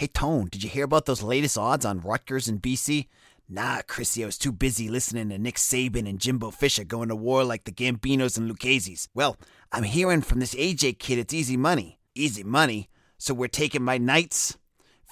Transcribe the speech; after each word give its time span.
Hey, 0.00 0.06
Tone, 0.06 0.48
did 0.50 0.62
you 0.62 0.70
hear 0.70 0.86
about 0.86 1.04
those 1.04 1.22
latest 1.22 1.58
odds 1.58 1.84
on 1.84 2.00
Rutgers 2.00 2.48
and 2.48 2.62
BC? 2.62 3.08
Nah, 3.50 3.82
Chrissy, 3.86 4.22
I 4.22 4.26
was 4.26 4.38
too 4.38 4.50
busy 4.50 4.88
listening 4.88 5.28
to 5.28 5.36
Nick 5.36 5.56
Saban 5.56 6.08
and 6.08 6.18
Jimbo 6.18 6.52
Fisher 6.52 6.84
going 6.84 7.10
to 7.10 7.14
war 7.14 7.44
like 7.44 7.64
the 7.64 7.70
Gambinos 7.70 8.38
and 8.38 8.48
Lucchese's. 8.48 9.10
Well, 9.12 9.36
I'm 9.70 9.82
hearing 9.82 10.22
from 10.22 10.40
this 10.40 10.54
AJ 10.54 11.00
kid 11.00 11.18
it's 11.18 11.34
easy 11.34 11.58
money. 11.58 11.98
Easy 12.14 12.42
money? 12.42 12.88
So 13.18 13.34
we're 13.34 13.48
taking 13.48 13.82
my 13.82 13.98
Knights? 13.98 14.56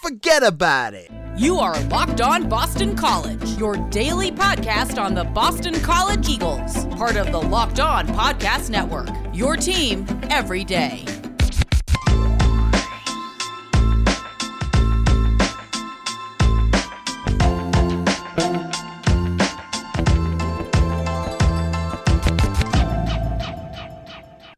Forget 0.02 0.42
about 0.42 0.94
it! 0.94 1.10
You 1.36 1.58
are 1.58 1.78
Locked 1.88 2.22
On 2.22 2.48
Boston 2.48 2.96
College, 2.96 3.46
your 3.58 3.76
daily 3.90 4.30
podcast 4.30 4.98
on 4.98 5.12
the 5.12 5.24
Boston 5.24 5.78
College 5.80 6.30
Eagles, 6.30 6.86
part 6.94 7.16
of 7.16 7.30
the 7.30 7.42
Locked 7.42 7.78
On 7.78 8.06
Podcast 8.08 8.70
Network. 8.70 9.10
Your 9.34 9.54
team 9.54 10.06
every 10.30 10.64
day. 10.64 11.04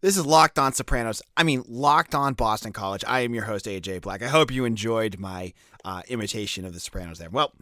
This 0.02 0.16
is 0.16 0.24
Locked 0.24 0.58
On 0.58 0.72
Sopranos. 0.72 1.20
I 1.36 1.42
mean, 1.42 1.62
Locked 1.68 2.14
On 2.14 2.32
Boston 2.32 2.72
College. 2.72 3.04
I 3.06 3.20
am 3.20 3.34
your 3.34 3.44
host, 3.44 3.66
AJ 3.66 4.00
Black. 4.00 4.22
I 4.22 4.28
hope 4.28 4.50
you 4.50 4.64
enjoyed 4.64 5.18
my 5.18 5.52
uh, 5.84 6.00
imitation 6.08 6.64
of 6.64 6.72
the 6.72 6.80
Sopranos 6.80 7.18
there. 7.18 7.28
Well, 7.28 7.52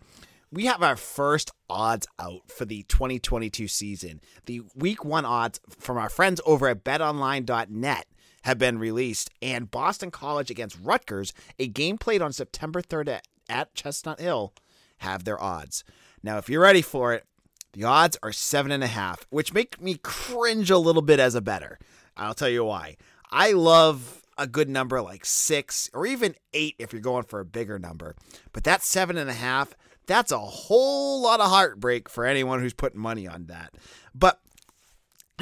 we 0.53 0.67
have 0.67 0.81
our 0.81 0.95
first 0.95 1.51
odds 1.69 2.07
out 2.17 2.43
for 2.49 2.65
the 2.65 2.85
2022 2.85 3.67
season. 3.67 4.21
The 4.47 4.63
week 4.77 5.05
one 5.05 5.25
odds 5.25 5.59
from 5.81 5.99
our 5.99 6.09
friends 6.09 6.41
over 6.47 6.69
at 6.69 6.85
betonline.net 6.85 8.07
have 8.43 8.59
been 8.59 8.79
released, 8.79 9.31
and 9.43 9.69
Boston 9.69 10.13
College 10.13 10.49
against 10.49 10.79
Rutgers, 10.81 11.33
a 11.59 11.67
game 11.67 11.99
played 11.99 12.23
on 12.23 12.33
September 12.33 12.83
3rd 12.83 13.09
at, 13.09 13.29
at 13.49 13.75
Chestnut 13.75 14.21
Hill, 14.21 14.53
have 14.99 15.25
their 15.25 15.43
odds. 15.43 15.83
Now, 16.23 16.39
if 16.39 16.49
you're 16.49 16.63
ready 16.63 16.83
for 16.83 17.15
it, 17.15 17.25
the 17.73 17.83
odds 17.83 18.17
are 18.23 18.33
seven 18.33 18.71
and 18.71 18.85
a 18.85 18.89
half, 18.89 19.27
which 19.29 19.53
make 19.53 19.81
me 19.81 19.97
cringe 19.97 20.71
a 20.71 20.79
little 20.79 21.03
bit 21.03 21.19
as 21.19 21.35
a 21.35 21.41
better. 21.41 21.81
I'll 22.19 22.35
tell 22.35 22.49
you 22.49 22.65
why. 22.65 22.97
I 23.31 23.53
love 23.53 24.23
a 24.37 24.47
good 24.47 24.69
number 24.69 25.01
like 25.03 25.25
six 25.25 25.91
or 25.93 26.07
even 26.07 26.35
eight 26.55 26.77
if 26.79 26.93
you're 26.93 27.03
going 27.03 27.25
for 27.25 27.41
a 27.41 27.45
bigger 27.45 27.79
number. 27.79 28.15
But 28.53 28.65
that 28.65 28.83
seven 28.83 29.17
and 29.17 29.29
a 29.29 29.35
half, 29.35 29.75
that's 30.07 30.33
a 30.33 30.39
whole 30.39 31.21
lot 31.23 31.41
of 31.41 31.51
heartbreak 31.51 32.09
for 32.09 32.25
anyone 32.25 32.61
who's 32.61 32.75
putting 32.75 33.01
money 33.01 33.27
on 33.27 33.47
that. 33.47 33.75
But 34.15 34.41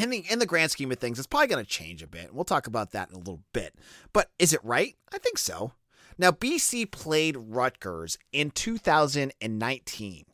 in 0.00 0.10
the 0.10 0.24
in 0.30 0.38
the 0.38 0.47
grand 0.47 0.70
scheme 0.70 0.92
of 0.92 0.98
things, 0.98 1.19
it's 1.19 1.27
probably 1.27 1.48
going 1.48 1.64
to 1.64 1.70
change 1.70 2.02
a 2.02 2.06
bit. 2.06 2.34
We'll 2.34 2.44
talk 2.44 2.66
about 2.66 2.92
that 2.92 3.10
in 3.10 3.14
a 3.14 3.19
little 3.19 3.42
bit. 3.52 3.74
But 4.12 4.30
is 4.38 4.52
it 4.52 4.64
right? 4.64 4.97
I 5.12 5.19
think 5.19 5.38
so. 5.38 5.72
Now, 6.19 6.30
BC 6.30 6.91
played 6.91 7.36
Rutgers 7.36 8.16
in 8.32 8.50
2019 8.50 10.24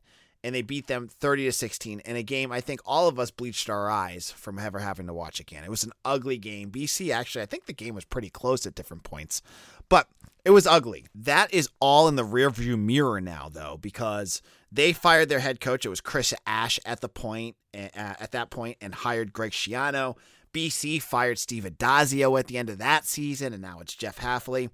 and 0.45 0.55
they 0.55 0.63
beat 0.63 0.87
them 0.87 1.09
30 1.09 1.45
to 1.45 1.53
16 1.53 2.01
in 2.01 2.17
a 2.17 2.23
game 2.23 2.51
I 2.51 2.61
think 2.61 2.81
all 2.85 3.09
of 3.09 3.19
us 3.19 3.31
bleached 3.31 3.71
our 3.71 3.91
eyes 3.91 4.31
from 4.31 4.59
ever 4.59 4.81
having 4.81 5.07
to 5.07 5.15
watch 5.15 5.41
again. 5.41 5.65
It 5.65 5.71
was 5.71 5.85
an 5.85 5.93
ugly 6.05 6.39
game. 6.39 6.71
BC 6.71 7.15
actually, 7.15 7.43
I 7.43 7.47
think 7.47 7.67
the 7.67 7.73
game 7.73 7.95
was 7.95 8.05
pretty 8.05 8.31
close 8.31 8.67
at 8.67 8.75
different 8.75 9.05
points, 9.05 9.43
but 9.89 10.09
it 10.45 10.51
was 10.51 10.67
ugly. 10.67 11.07
That 11.15 11.55
is 11.55 11.69
all 11.79 12.09
in 12.09 12.17
the 12.17 12.25
rearview 12.25 12.77
mirror 12.79 13.21
now, 13.21 13.49
though, 13.53 13.79
because 13.81 14.43
they 14.73 14.93
fired 14.93 15.29
their 15.29 15.39
head 15.39 15.61
coach. 15.61 15.87
It 15.87 15.91
was 15.91 16.01
Chris 16.01 16.35
Ash 16.47 16.81
at 16.85 17.01
the 17.01 17.09
point 17.09 17.57
at 17.73 18.33
that 18.33 18.51
point 18.51 18.77
and 18.81 18.95
hired 18.95 19.33
Greg 19.33 19.53
Schiano. 19.53 20.17
BC 20.53 21.01
fired 21.01 21.39
Steve 21.39 21.65
Addazio 21.65 22.39
at 22.39 22.49
the 22.49 22.59
end 22.59 22.69
of 22.69 22.79
that 22.79 23.07
season, 23.07 23.53
and 23.53 23.63
now 23.63 23.79
it's 23.81 23.95
Jeff 23.95 24.19
Hafley. 24.19 24.71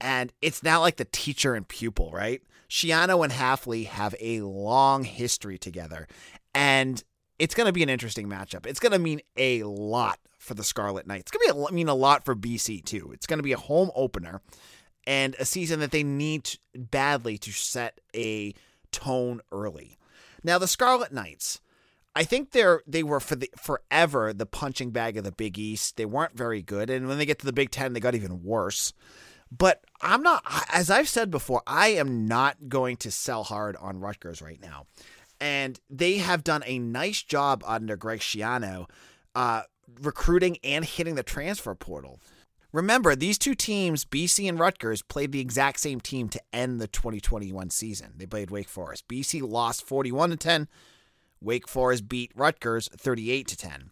And 0.00 0.32
it's 0.42 0.62
now 0.62 0.80
like 0.80 0.96
the 0.96 1.06
teacher 1.06 1.54
and 1.54 1.66
pupil, 1.66 2.10
right? 2.12 2.42
Schiano 2.68 3.22
and 3.22 3.32
Hafley 3.32 3.86
have 3.86 4.14
a 4.20 4.40
long 4.40 5.04
history 5.04 5.58
together, 5.58 6.06
and 6.54 7.02
it's 7.38 7.54
going 7.54 7.66
to 7.66 7.72
be 7.72 7.82
an 7.82 7.88
interesting 7.88 8.28
matchup. 8.28 8.66
It's 8.66 8.80
going 8.80 8.92
to 8.92 8.98
mean 8.98 9.20
a 9.36 9.62
lot 9.62 10.18
for 10.38 10.54
the 10.54 10.64
Scarlet 10.64 11.06
Knights. 11.06 11.30
It's 11.30 11.52
going 11.52 11.66
to 11.66 11.72
mean 11.72 11.88
a 11.88 11.94
lot 11.94 12.24
for 12.24 12.34
BC 12.34 12.84
too. 12.84 13.10
It's 13.12 13.26
going 13.26 13.38
to 13.38 13.42
be 13.42 13.52
a 13.52 13.58
home 13.58 13.90
opener 13.94 14.40
and 15.06 15.36
a 15.38 15.44
season 15.44 15.80
that 15.80 15.90
they 15.90 16.02
need 16.02 16.58
badly 16.74 17.38
to 17.38 17.52
set 17.52 18.00
a 18.14 18.54
tone 18.90 19.40
early. 19.52 19.98
Now 20.42 20.58
the 20.58 20.68
Scarlet 20.68 21.12
Knights, 21.12 21.60
I 22.14 22.24
think 22.24 22.52
they're 22.52 22.82
they 22.86 23.02
were 23.02 23.20
for 23.20 23.36
the 23.36 23.50
forever 23.58 24.32
the 24.32 24.46
punching 24.46 24.90
bag 24.90 25.16
of 25.16 25.24
the 25.24 25.32
Big 25.32 25.58
East. 25.58 25.96
They 25.96 26.06
weren't 26.06 26.36
very 26.36 26.62
good, 26.62 26.88
and 26.88 27.08
when 27.08 27.18
they 27.18 27.26
get 27.26 27.38
to 27.40 27.46
the 27.46 27.52
Big 27.52 27.70
Ten, 27.70 27.92
they 27.92 28.00
got 28.00 28.14
even 28.14 28.42
worse. 28.42 28.92
But 29.50 29.84
I'm 30.00 30.22
not, 30.22 30.42
as 30.72 30.90
I've 30.90 31.08
said 31.08 31.30
before, 31.30 31.62
I 31.66 31.88
am 31.88 32.26
not 32.26 32.68
going 32.68 32.96
to 32.98 33.10
sell 33.10 33.44
hard 33.44 33.76
on 33.76 34.00
Rutgers 34.00 34.42
right 34.42 34.60
now. 34.60 34.86
And 35.40 35.78
they 35.90 36.18
have 36.18 36.44
done 36.44 36.62
a 36.66 36.78
nice 36.78 37.22
job 37.22 37.62
under 37.66 37.96
Greg 37.96 38.20
Schiano 38.20 38.88
uh, 39.34 39.62
recruiting 40.00 40.58
and 40.64 40.84
hitting 40.84 41.14
the 41.14 41.22
transfer 41.22 41.74
portal. 41.74 42.20
Remember, 42.72 43.14
these 43.14 43.38
two 43.38 43.54
teams, 43.54 44.04
BC 44.04 44.48
and 44.48 44.58
Rutgers, 44.58 45.00
played 45.02 45.32
the 45.32 45.40
exact 45.40 45.80
same 45.80 46.00
team 46.00 46.28
to 46.30 46.42
end 46.52 46.80
the 46.80 46.88
2021 46.88 47.70
season. 47.70 48.12
They 48.16 48.26
played 48.26 48.50
Wake 48.50 48.68
Forest. 48.68 49.08
BC 49.08 49.40
lost 49.48 49.86
41 49.86 50.30
to 50.30 50.36
10. 50.36 50.68
Wake 51.40 51.68
Forest 51.68 52.08
beat 52.08 52.32
Rutgers 52.34 52.88
38 52.96 53.46
to 53.46 53.56
10. 53.56 53.90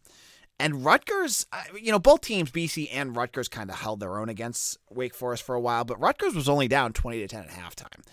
And 0.59 0.85
Rutgers, 0.85 1.47
you 1.81 1.91
know, 1.91 1.99
both 1.99 2.21
teams, 2.21 2.51
BC 2.51 2.89
and 2.93 3.17
Rutgers, 3.17 3.49
kind 3.49 3.71
of 3.71 3.77
held 3.77 4.01
their 4.01 4.19
own 4.19 4.29
against 4.29 4.79
Wake 4.89 5.15
Forest 5.15 5.43
for 5.43 5.55
a 5.55 5.61
while, 5.61 5.85
but 5.85 6.01
Rutgers 6.01 6.35
was 6.35 6.49
only 6.49 6.69
down 6.69 6.93
20 6.93 7.19
to 7.19 7.29
10 7.29 7.45
at 7.45 7.51
halftime. 7.51 8.05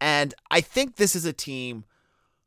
And 0.00 0.34
I 0.50 0.60
think 0.60 0.96
this 0.96 1.16
is 1.16 1.24
a 1.24 1.32
team 1.32 1.84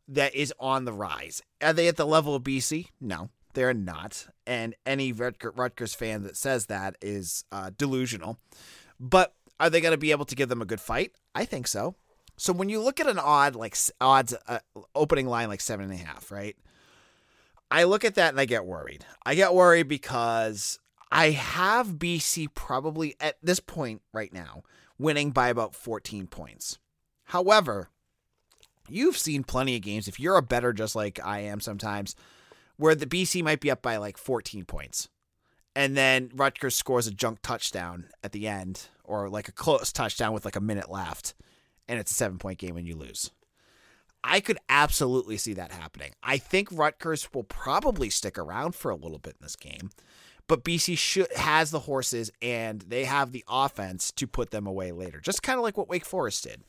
that 0.07 0.35
is 0.35 0.53
on 0.59 0.85
the 0.85 0.93
rise. 0.93 1.41
Are 1.61 1.73
they 1.73 1.87
at 1.87 1.97
the 1.97 2.05
level 2.05 2.35
of 2.35 2.43
BC? 2.43 2.87
No, 3.01 3.29
they're 3.53 3.73
not. 3.73 4.27
And 4.45 4.75
any 4.85 5.11
Rutgers 5.11 5.95
fan 5.95 6.23
that 6.23 6.37
says 6.37 6.67
that 6.67 6.95
is 7.01 7.43
uh, 7.51 7.71
delusional. 7.75 8.37
But 8.99 9.33
are 9.59 9.69
they 9.69 9.81
going 9.81 9.93
to 9.93 9.97
be 9.97 10.11
able 10.11 10.25
to 10.25 10.35
give 10.35 10.49
them 10.49 10.61
a 10.61 10.65
good 10.65 10.81
fight? 10.81 11.13
I 11.33 11.45
think 11.45 11.67
so. 11.67 11.95
So 12.37 12.53
when 12.53 12.69
you 12.69 12.81
look 12.81 12.99
at 12.99 13.07
an 13.07 13.19
odd, 13.19 13.55
like 13.55 13.75
odds 13.99 14.33
uh, 14.47 14.59
opening 14.95 15.27
line 15.27 15.49
like 15.49 15.61
seven 15.61 15.85
and 15.85 15.93
a 15.93 16.03
half, 16.03 16.31
right? 16.31 16.55
I 17.71 17.83
look 17.83 18.03
at 18.03 18.15
that 18.15 18.29
and 18.29 18.39
I 18.39 18.45
get 18.45 18.65
worried. 18.65 19.05
I 19.25 19.35
get 19.35 19.53
worried 19.53 19.87
because 19.87 20.79
I 21.11 21.31
have 21.31 21.99
BC 21.99 22.53
probably 22.53 23.15
at 23.19 23.37
this 23.43 23.59
point 23.59 24.01
right 24.13 24.33
now 24.33 24.63
winning 24.97 25.31
by 25.31 25.49
about 25.49 25.75
14 25.75 26.27
points. 26.27 26.77
However, 27.25 27.89
you've 28.87 29.17
seen 29.17 29.43
plenty 29.43 29.75
of 29.75 29.81
games 29.81 30.07
if 30.07 30.19
you're 30.19 30.37
a 30.37 30.41
better 30.41 30.73
just 30.73 30.95
like 30.95 31.19
I 31.23 31.39
am 31.39 31.59
sometimes 31.59 32.15
where 32.77 32.95
the 32.95 33.05
BC 33.05 33.43
might 33.43 33.59
be 33.61 33.71
up 33.71 33.81
by 33.81 33.97
like 33.97 34.17
14 34.17 34.65
points. 34.65 35.09
And 35.75 35.95
then 35.95 36.31
Rutgers 36.33 36.75
scores 36.75 37.07
a 37.07 37.11
junk 37.11 37.39
touchdown 37.41 38.07
at 38.23 38.31
the 38.31 38.47
end 38.47 38.87
or 39.03 39.29
like 39.29 39.47
a 39.47 39.53
close 39.53 39.93
touchdown 39.93 40.33
with 40.33 40.43
like 40.43 40.55
a 40.55 40.61
minute 40.61 40.89
left 40.89 41.35
and 41.87 41.99
it's 41.99 42.11
a 42.11 42.15
7 42.15 42.37
point 42.39 42.59
game 42.59 42.77
and 42.77 42.87
you 42.87 42.95
lose. 42.95 43.31
I 44.23 44.39
could 44.39 44.57
absolutely 44.67 45.37
see 45.37 45.53
that 45.53 45.71
happening. 45.71 46.11
I 46.21 46.37
think 46.37 46.69
Rutgers 46.71 47.33
will 47.33 47.43
probably 47.43 48.09
stick 48.09 48.37
around 48.37 48.75
for 48.75 48.91
a 48.91 48.95
little 48.95 49.17
bit 49.17 49.35
in 49.39 49.45
this 49.45 49.55
game, 49.55 49.91
but 50.47 50.63
BC 50.63 50.97
should, 50.97 51.31
has 51.35 51.71
the 51.71 51.79
horses 51.79 52.31
and 52.41 52.81
they 52.81 53.05
have 53.05 53.31
the 53.31 53.45
offense 53.47 54.11
to 54.13 54.27
put 54.27 54.51
them 54.51 54.67
away 54.67 54.91
later, 54.91 55.19
just 55.19 55.43
kind 55.43 55.57
of 55.57 55.63
like 55.63 55.77
what 55.77 55.89
Wake 55.89 56.05
Forest 56.05 56.43
did. 56.43 56.63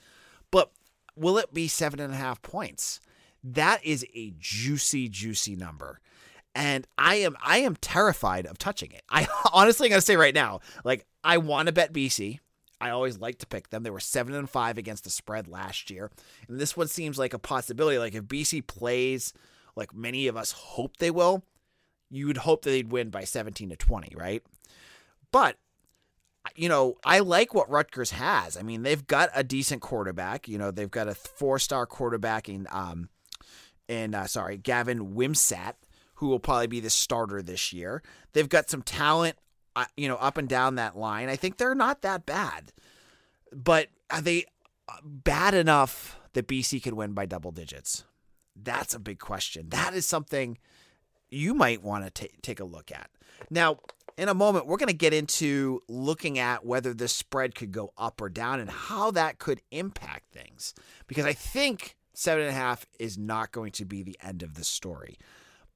But 0.50 0.70
will 1.16 1.38
it 1.38 1.52
be 1.52 1.66
seven 1.68 2.00
and 2.00 2.12
a 2.12 2.16
half 2.16 2.40
points? 2.42 3.00
That 3.42 3.84
is 3.84 4.06
a 4.14 4.32
juicy, 4.38 5.08
juicy 5.08 5.56
number. 5.56 6.00
And 6.54 6.86
I 6.98 7.16
am 7.16 7.36
I 7.42 7.58
am 7.58 7.76
terrified 7.76 8.46
of 8.46 8.58
touching 8.58 8.90
it. 8.92 9.02
I 9.08 9.28
honestly 9.52 9.88
gotta 9.88 10.00
say 10.00 10.16
right 10.16 10.34
now, 10.34 10.60
like 10.84 11.06
I 11.22 11.38
want 11.38 11.66
to 11.66 11.72
bet 11.72 11.92
BC. 11.92 12.40
I 12.80 12.90
always 12.90 13.18
like 13.18 13.38
to 13.38 13.46
pick 13.46 13.70
them. 13.70 13.82
They 13.82 13.90
were 13.90 14.00
seven 14.00 14.34
and 14.34 14.48
five 14.48 14.78
against 14.78 15.04
the 15.04 15.10
spread 15.10 15.48
last 15.48 15.90
year, 15.90 16.10
and 16.48 16.58
this 16.58 16.76
one 16.76 16.88
seems 16.88 17.18
like 17.18 17.34
a 17.34 17.38
possibility. 17.38 17.98
Like 17.98 18.14
if 18.14 18.24
BC 18.24 18.66
plays 18.66 19.32
like 19.76 19.94
many 19.94 20.26
of 20.28 20.36
us 20.36 20.52
hope 20.52 20.96
they 20.96 21.10
will, 21.10 21.44
you 22.10 22.26
would 22.26 22.38
hope 22.38 22.62
that 22.62 22.70
they'd 22.70 22.90
win 22.90 23.10
by 23.10 23.24
seventeen 23.24 23.68
to 23.70 23.76
twenty, 23.76 24.14
right? 24.16 24.42
But 25.30 25.56
you 26.56 26.68
know, 26.68 26.96
I 27.04 27.20
like 27.20 27.54
what 27.54 27.70
Rutgers 27.70 28.12
has. 28.12 28.56
I 28.56 28.62
mean, 28.62 28.82
they've 28.82 29.06
got 29.06 29.30
a 29.34 29.44
decent 29.44 29.82
quarterback. 29.82 30.48
You 30.48 30.58
know, 30.58 30.70
they've 30.70 30.90
got 30.90 31.08
a 31.08 31.14
four-star 31.14 31.86
quarterback 31.86 32.48
in 32.48 32.66
um, 32.70 33.10
in 33.88 34.14
uh, 34.14 34.26
sorry, 34.26 34.56
Gavin 34.56 35.14
Wimsatt, 35.14 35.74
who 36.14 36.28
will 36.28 36.40
probably 36.40 36.66
be 36.66 36.80
the 36.80 36.90
starter 36.90 37.42
this 37.42 37.72
year. 37.72 38.02
They've 38.32 38.48
got 38.48 38.70
some 38.70 38.82
talent 38.82 39.36
you 39.96 40.08
know, 40.08 40.16
up 40.16 40.36
and 40.36 40.48
down 40.48 40.74
that 40.76 40.96
line. 40.96 41.28
I 41.28 41.36
think 41.36 41.56
they're 41.56 41.74
not 41.74 42.02
that 42.02 42.26
bad. 42.26 42.72
But 43.52 43.88
are 44.10 44.20
they 44.20 44.44
uh, 44.88 44.96
bad 45.04 45.54
enough 45.54 46.18
that 46.34 46.46
BC 46.46 46.82
could 46.82 46.94
win 46.94 47.12
by 47.12 47.26
double 47.26 47.50
digits? 47.50 48.04
That's 48.54 48.94
a 48.94 48.98
big 48.98 49.18
question. 49.18 49.68
That 49.70 49.94
is 49.94 50.06
something 50.06 50.58
you 51.30 51.54
might 51.54 51.82
want 51.82 52.04
to 52.04 52.10
t- 52.28 52.34
take 52.42 52.60
a 52.60 52.64
look 52.64 52.90
at. 52.92 53.10
Now, 53.50 53.78
In 54.16 54.28
a 54.28 54.34
moment, 54.34 54.66
we're 54.66 54.76
going 54.76 54.88
to 54.88 54.92
get 54.92 55.14
into 55.14 55.80
looking 55.88 56.38
at 56.38 56.66
whether 56.66 56.92
the 56.92 57.08
spread 57.08 57.54
could 57.54 57.72
go 57.72 57.92
up 57.96 58.20
or 58.20 58.28
down 58.28 58.60
and 58.60 58.68
how 58.68 59.10
that 59.12 59.38
could 59.38 59.62
impact 59.70 60.30
things. 60.32 60.74
Because 61.06 61.24
I 61.24 61.32
think 61.32 61.96
seven 62.12 62.42
and 62.44 62.50
a 62.50 62.58
half 62.58 62.84
is 62.98 63.16
not 63.16 63.50
going 63.50 63.72
to 63.72 63.86
be 63.86 64.02
the 64.02 64.18
end 64.22 64.42
of 64.42 64.54
the 64.56 64.64
story. 64.64 65.16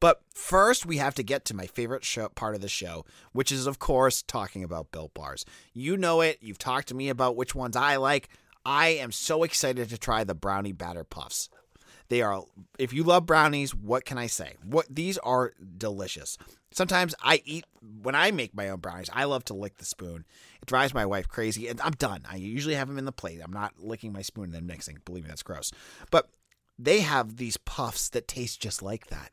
But 0.04 0.20
first, 0.34 0.84
we 0.84 0.98
have 0.98 1.14
to 1.14 1.22
get 1.22 1.46
to 1.46 1.56
my 1.56 1.64
favorite 1.66 2.04
show, 2.04 2.28
part 2.28 2.54
of 2.54 2.60
the 2.60 2.68
show, 2.68 3.06
which 3.32 3.50
is, 3.50 3.66
of 3.66 3.78
course, 3.78 4.20
talking 4.20 4.62
about 4.62 4.92
Built 4.92 5.14
Bars. 5.14 5.46
You 5.72 5.96
know 5.96 6.20
it. 6.20 6.36
You've 6.42 6.58
talked 6.58 6.88
to 6.88 6.94
me 6.94 7.08
about 7.08 7.36
which 7.36 7.54
ones 7.54 7.74
I 7.74 7.96
like. 7.96 8.28
I 8.66 8.88
am 8.88 9.12
so 9.12 9.44
excited 9.44 9.88
to 9.88 9.96
try 9.96 10.22
the 10.22 10.34
brownie 10.34 10.72
batter 10.72 11.04
puffs. 11.04 11.48
They 12.10 12.20
are, 12.20 12.44
if 12.78 12.92
you 12.92 13.02
love 13.02 13.24
brownies, 13.24 13.74
what 13.74 14.04
can 14.04 14.18
I 14.18 14.26
say? 14.26 14.56
What 14.62 14.94
these 14.94 15.16
are 15.16 15.54
delicious. 15.78 16.36
Sometimes 16.70 17.14
I 17.22 17.40
eat 17.46 17.64
when 18.02 18.14
I 18.14 18.30
make 18.30 18.54
my 18.54 18.68
own 18.68 18.80
brownies. 18.80 19.08
I 19.10 19.24
love 19.24 19.46
to 19.46 19.54
lick 19.54 19.78
the 19.78 19.86
spoon. 19.86 20.26
It 20.60 20.66
drives 20.66 20.92
my 20.92 21.06
wife 21.06 21.28
crazy, 21.28 21.66
and 21.66 21.80
I'm 21.80 21.92
done. 21.92 22.24
I 22.30 22.36
usually 22.36 22.74
have 22.74 22.88
them 22.88 22.98
in 22.98 23.06
the 23.06 23.10
plate. 23.10 23.40
I'm 23.42 23.54
not 23.54 23.72
licking 23.78 24.12
my 24.12 24.20
spoon 24.20 24.44
and 24.44 24.52
then 24.52 24.66
mixing. 24.66 24.98
Believe 25.06 25.24
me, 25.24 25.30
that's 25.30 25.42
gross. 25.42 25.72
But 26.10 26.28
they 26.78 27.00
have 27.00 27.38
these 27.38 27.56
puffs 27.56 28.10
that 28.10 28.28
taste 28.28 28.60
just 28.60 28.82
like 28.82 29.06
that, 29.06 29.30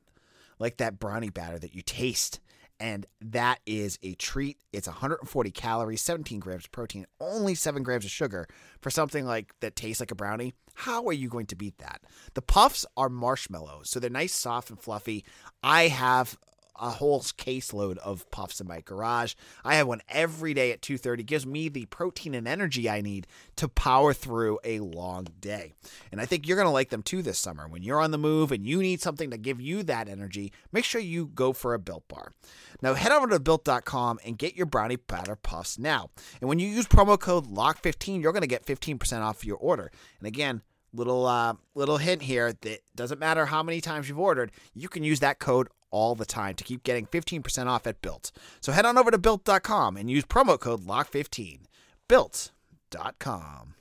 like 0.62 0.78
that 0.78 1.00
brownie 1.00 1.30
batter 1.30 1.60
that 1.60 1.76
you 1.76 1.82
taste 1.82 2.40
and 2.80 3.06
that 3.22 3.60
is 3.66 4.00
a 4.02 4.16
treat. 4.16 4.58
It's 4.74 4.88
140 4.88 5.52
calories, 5.52 6.02
17 6.02 6.40
grams 6.40 6.66
of 6.66 6.72
protein, 6.72 7.06
only 7.20 7.54
7 7.54 7.84
grams 7.84 8.06
of 8.06 8.12
sugar 8.12 8.48
for 8.82 8.90
something 8.90 9.26
like 9.26 9.54
that 9.60 9.76
tastes 9.76 10.00
like 10.00 10.10
a 10.10 10.16
brownie. 10.16 10.54
How 10.74 11.06
are 11.06 11.14
you 11.14 11.30
going 11.30 11.46
to 11.48 11.56
beat 11.56 11.78
that? 11.78 12.02
The 12.34 12.42
puffs 12.42 12.86
are 12.98 13.08
marshmallows, 13.08 13.90
so 13.90 14.00
they're 14.00 14.10
nice, 14.10 14.34
soft, 14.34 14.72
and 14.72 14.80
fluffy. 14.80 15.24
I 15.62 15.90
have 15.90 16.38
a 16.80 16.90
whole 16.90 17.22
caseload 17.22 17.98
of 18.00 18.30
puffs 18.32 18.60
in 18.60 18.68
my 18.68 18.82
garage. 18.82 19.36
I 19.64 19.76
have 19.76 19.88
one 19.88 20.02
every 20.10 20.54
day 20.54 20.72
at 20.72 20.82
2:30. 20.82 21.24
Gives 21.24 21.46
me 21.46 21.70
the 21.70 21.86
protein 21.88 22.34
and 22.34 22.48
energy 22.48 22.90
I 22.90 23.02
need 23.02 23.28
to 23.58 23.68
power 23.68 24.14
through 24.14 24.60
a 24.64 24.80
long 24.80 25.28
day. 25.40 25.74
And 26.12 26.20
I 26.20 26.26
think 26.26 26.48
you're 26.48 26.58
going 26.58 26.68
to 26.68 26.72
like 26.72 26.90
them 26.90 27.04
too 27.04 27.22
this 27.22 27.40
summer. 27.40 27.68
When 27.68 27.84
you're 27.84 28.02
on 28.02 28.12
the 28.12 28.18
move 28.18 28.52
and 28.52 28.66
you 28.66 28.82
need 28.82 29.02
something 29.02 29.30
to 29.32 29.38
give 29.38 29.62
you 29.62 29.84
that 29.84 30.08
energy, 30.08 30.52
make 30.72 30.86
sure 30.86 31.02
you 31.02 31.28
go 31.28 31.54
for 31.54 31.74
a 31.74 31.80
Built 31.80 32.08
Bar. 32.08 32.34
Now 32.82 32.94
head 32.94 33.12
over 33.12 33.28
to 33.28 33.40
built.com 33.40 34.20
and 34.26 34.38
get 34.38 34.56
your 34.56 34.66
brownie 34.66 34.96
batter 34.96 35.36
puffs 35.36 35.78
now. 35.78 36.10
And 36.40 36.50
when 36.50 36.60
you 36.60 36.68
use 36.68 36.88
promo 36.88 37.20
code 37.20 37.48
LOCK15, 37.48 38.22
you're 38.22 38.34
going 38.34 38.42
to 38.42 38.48
get 38.48 38.66
15% 38.66 39.22
off 39.22 39.46
your 39.46 39.58
order. 39.58 39.92
And 40.20 40.28
again, 40.28 40.62
little 40.94 41.26
uh, 41.26 41.54
little 41.76 41.98
hint 41.98 42.24
here 42.24 42.54
that 42.62 42.80
doesn't 42.96 43.20
matter 43.20 43.46
how 43.46 43.64
many 43.64 43.82
times 43.82 44.10
you've 44.10 44.20
ordered, 44.20 44.52
you 44.74 44.90
can 44.90 45.04
use 45.04 45.20
that 45.20 45.40
code 45.40 45.68
all 45.92 46.16
the 46.16 46.26
time 46.26 46.56
to 46.56 46.64
keep 46.64 46.84
getting 46.84 47.06
15% 47.06 47.68
off 47.68 47.86
at 47.86 48.02
Built. 48.02 48.32
So 48.62 48.72
head 48.72 48.86
on 48.86 48.98
over 48.98 49.12
to 49.12 49.18
built.com 49.18 49.98
and 49.98 50.10
use 50.10 50.26
promo 50.26 50.60
code 50.60 50.86
LOCK15. 50.86 51.62
Built.com. 52.08 53.76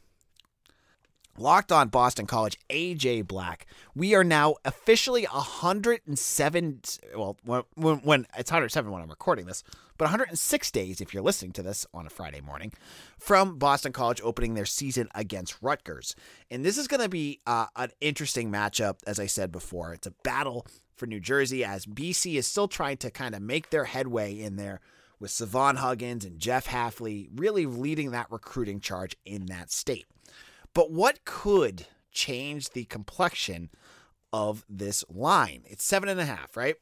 Locked 1.38 1.72
on 1.72 1.88
Boston 1.88 2.26
College, 2.26 2.58
AJ 2.68 3.26
Black. 3.26 3.66
We 3.94 4.14
are 4.14 4.24
now 4.24 4.56
officially 4.64 5.24
107. 5.24 6.80
Well, 7.16 7.38
when, 7.44 7.62
when, 7.76 8.26
it's 8.36 8.50
107 8.50 8.92
when 8.92 9.00
I'm 9.00 9.08
recording 9.08 9.46
this, 9.46 9.62
but 9.96 10.04
106 10.04 10.70
days 10.70 11.00
if 11.00 11.14
you're 11.14 11.22
listening 11.22 11.52
to 11.52 11.62
this 11.62 11.86
on 11.94 12.06
a 12.06 12.10
Friday 12.10 12.42
morning 12.42 12.72
from 13.18 13.58
Boston 13.58 13.92
College 13.92 14.20
opening 14.22 14.52
their 14.52 14.66
season 14.66 15.08
against 15.14 15.56
Rutgers. 15.62 16.14
And 16.50 16.64
this 16.64 16.76
is 16.76 16.86
going 16.86 17.00
to 17.02 17.08
be 17.08 17.40
uh, 17.46 17.66
an 17.74 17.90
interesting 18.02 18.50
matchup, 18.50 18.96
as 19.06 19.18
I 19.18 19.26
said 19.26 19.50
before. 19.50 19.94
It's 19.94 20.06
a 20.06 20.14
battle 20.22 20.66
for 21.00 21.06
New 21.06 21.18
Jersey 21.18 21.64
as 21.64 21.86
BC 21.86 22.36
is 22.36 22.46
still 22.46 22.68
trying 22.68 22.98
to 22.98 23.10
kind 23.10 23.34
of 23.34 23.42
make 23.42 23.70
their 23.70 23.86
headway 23.86 24.38
in 24.38 24.56
there 24.56 24.80
with 25.18 25.30
Savon 25.30 25.76
Huggins 25.76 26.24
and 26.24 26.38
Jeff 26.38 26.68
Hafley 26.68 27.28
really 27.34 27.66
leading 27.66 28.12
that 28.12 28.30
recruiting 28.30 28.80
charge 28.80 29.16
in 29.24 29.46
that 29.46 29.72
state. 29.72 30.06
But 30.74 30.92
what 30.92 31.24
could 31.24 31.86
change 32.12 32.70
the 32.70 32.84
complexion 32.84 33.70
of 34.32 34.64
this 34.68 35.02
line? 35.08 35.62
It's 35.66 35.84
seven 35.84 36.08
and 36.08 36.20
a 36.20 36.26
half, 36.26 36.56
right? 36.56 36.76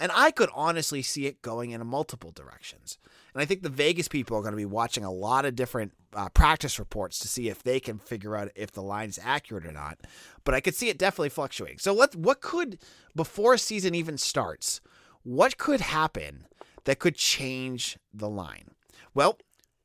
And 0.00 0.10
I 0.14 0.30
could 0.30 0.48
honestly 0.54 1.02
see 1.02 1.26
it 1.26 1.42
going 1.42 1.70
in 1.70 1.86
multiple 1.86 2.32
directions. 2.32 2.98
And 3.34 3.42
I 3.42 3.44
think 3.44 3.62
the 3.62 3.68
Vegas 3.68 4.08
people 4.08 4.36
are 4.36 4.42
going 4.42 4.52
to 4.52 4.56
be 4.56 4.64
watching 4.64 5.04
a 5.04 5.12
lot 5.12 5.44
of 5.44 5.54
different 5.54 5.92
uh, 6.14 6.28
practice 6.30 6.78
reports 6.78 7.18
to 7.20 7.28
see 7.28 7.48
if 7.48 7.62
they 7.62 7.80
can 7.80 7.98
figure 7.98 8.36
out 8.36 8.50
if 8.54 8.72
the 8.72 8.82
line 8.82 9.08
is 9.08 9.18
accurate 9.22 9.66
or 9.66 9.72
not. 9.72 9.98
But 10.44 10.54
I 10.54 10.60
could 10.60 10.74
see 10.74 10.88
it 10.88 10.98
definitely 10.98 11.28
fluctuating. 11.30 11.78
So 11.78 11.92
let 11.92 12.16
what 12.16 12.40
could 12.40 12.78
before 13.14 13.56
season 13.56 13.94
even 13.94 14.18
starts, 14.18 14.80
what 15.22 15.58
could 15.58 15.80
happen 15.80 16.46
that 16.84 16.98
could 16.98 17.16
change 17.16 17.98
the 18.12 18.28
line? 18.28 18.70
Well, 19.14 19.38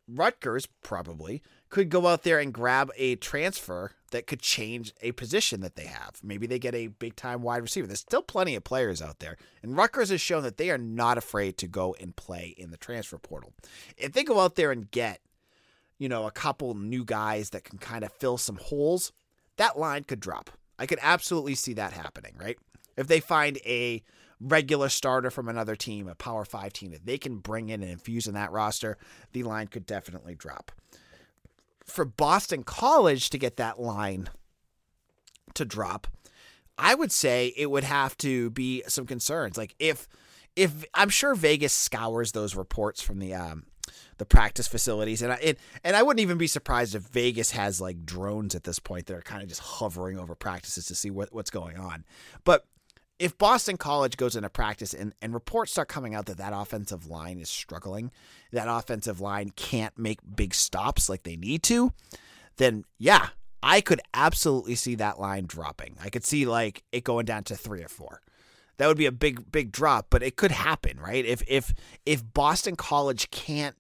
Rutgers 0.08 0.68
probably 0.84 1.42
could 1.70 1.90
go 1.90 2.08
out 2.08 2.24
there 2.24 2.40
and 2.40 2.54
grab 2.54 2.92
a 2.96 3.16
transfer 3.16 3.92
that 4.12 4.28
could 4.28 4.40
change 4.40 4.94
a 5.02 5.12
position 5.14 5.62
that 5.62 5.76
they 5.76 5.88
have. 5.88 6.20
Maybe 6.24 6.48
they 6.48 6.60
get 6.60 6.76
a 6.76 6.88
big 6.88 7.16
time 7.16 7.42
wide 7.42 7.62
receiver. 7.64 7.88
There's 7.88 8.00
still 8.00 8.22
plenty 8.22 8.56
of 8.56 8.64
players 8.64 9.02
out 9.02 9.20
there. 9.20 9.36
And 9.64 9.76
Rutgers 9.76 10.10
has 10.10 10.22
shown 10.22 10.44
that 10.44 10.58
they 10.58 10.70
are 10.70 10.78
not 10.78 11.18
afraid 11.18 11.58
to 11.58 11.68
go 11.68 11.96
and 12.00 12.16
play 12.16 12.54
in 12.58 12.72
the 12.72 12.78
transfer 12.78 13.18
portal. 13.18 13.54
If 13.98 14.14
they 14.14 14.24
go 14.24 14.40
out 14.40 14.56
there 14.56 14.72
and 14.72 14.90
get, 14.90 15.20
you 15.98 16.10
know, 16.10 16.28
a 16.28 16.32
couple 16.32 16.74
new 16.74 17.06
guys 17.06 17.52
that 17.52 17.64
can 17.64 17.78
kind 17.78 18.04
of 18.04 18.12
fill 18.14 18.38
some 18.38 18.58
holes, 18.58 19.12
that 19.58 19.78
line 19.78 20.04
could 20.04 20.20
drop. 20.20 20.50
I 20.78 20.86
could 20.86 21.00
absolutely 21.02 21.56
see 21.56 21.74
that 21.74 21.94
happening, 21.94 22.34
right? 22.40 22.58
If 22.98 23.08
they 23.08 23.20
find 23.20 23.58
a 23.66 24.04
regular 24.42 24.90
starter 24.90 25.32
from 25.32 25.48
another 25.48 25.76
team, 25.76 26.08
a 26.08 26.16
Power 26.16 26.44
5 26.44 26.74
team 26.74 26.92
that 26.92 27.06
they 27.06 27.18
can 27.18 27.38
bring 27.38 27.70
in 27.70 27.82
and 27.82 27.92
infuse 27.92 28.28
in 28.28 28.34
that 28.34 28.52
roster, 28.52 28.98
the 29.32 29.44
line 29.44 29.68
could 29.68 29.86
definitely 29.86 30.36
drop 30.36 30.72
for 31.86 32.04
Boston 32.06 32.64
College 32.64 33.30
to 33.30 33.38
get 33.38 33.58
that 33.58 33.80
line 33.80 34.30
to 35.54 35.66
drop, 35.66 36.08
I 36.78 36.96
would 36.96 37.12
say 37.12 37.54
it 37.56 37.70
would 37.70 37.84
have 37.84 38.18
to 38.18 38.50
be 38.50 38.84
some 38.88 39.06
concerns. 39.06 39.58
Like 39.58 39.76
if 39.80 40.08
if 40.56 40.86
I'm 40.94 41.10
sure 41.10 41.36
Vegas 41.36 41.74
scours 41.74 42.32
those 42.32 42.56
reports 42.56 43.02
from 43.02 43.20
the 43.20 43.34
um 43.34 43.66
the 44.18 44.26
practice 44.26 44.68
facilities 44.68 45.22
and 45.22 45.34
I 45.34 45.36
it, 45.42 45.60
and 45.84 45.96
I 45.96 46.04
wouldn't 46.04 46.22
even 46.22 46.38
be 46.38 46.48
surprised 46.48 46.96
if 46.96 47.04
Vegas 47.04 47.52
has 47.52 47.82
like 47.82 48.06
drones 48.06 48.56
at 48.56 48.64
this 48.64 48.80
point 48.80 49.08
that 49.08 49.16
are 49.16 49.22
kind 49.22 49.44
of 49.44 49.50
just 49.50 49.62
hovering 49.62 50.18
over 50.20 50.36
practices 50.36 50.86
to 50.88 50.96
see 50.96 51.10
what, 51.10 51.34
what's 51.34 51.50
going 51.50 51.78
on. 51.78 52.06
But 52.44 52.66
if 53.18 53.38
Boston 53.38 53.78
College 53.78 54.18
goes 54.18 54.36
into 54.36 54.50
practice 54.50 54.94
and, 54.94 55.14
and 55.22 55.34
reports 55.34 55.72
start 55.72 55.88
coming 55.88 56.14
out 56.14 56.26
that 56.26 56.38
that 56.38 56.54
offensive 56.54 57.08
line 57.08 57.40
is 57.40 57.50
struggling, 57.50 58.12
that 58.52 58.68
offensive 58.68 59.22
line 59.22 59.52
can't 59.56 59.98
make 59.98 60.20
big 60.36 60.54
stops 60.54 61.10
like 61.10 61.24
they 61.24 61.38
need 61.38 61.64
to, 61.64 61.94
then 62.58 62.84
yeah, 62.98 63.30
I 63.64 63.82
could 63.82 64.02
absolutely 64.14 64.76
see 64.76 64.96
that 64.96 65.20
line 65.20 65.46
dropping. 65.46 65.98
I 66.04 66.10
could 66.10 66.26
see 66.26 66.46
like 66.46 66.84
it 66.92 67.04
going 67.04 67.26
down 67.26 67.44
to 67.46 67.56
three 67.56 67.84
or 67.84 67.88
four. 67.88 68.22
That 68.78 68.88
would 68.88 68.98
be 68.98 69.06
a 69.06 69.12
big, 69.12 69.52
big 69.52 69.72
drop, 69.72 70.08
but 70.10 70.24
it 70.24 70.36
could 70.36 70.52
happen, 70.52 71.00
right? 71.00 71.26
If 71.26 71.44
if 71.48 71.74
if 72.06 72.24
Boston 72.34 72.76
College 72.76 73.32
can't 73.32 73.76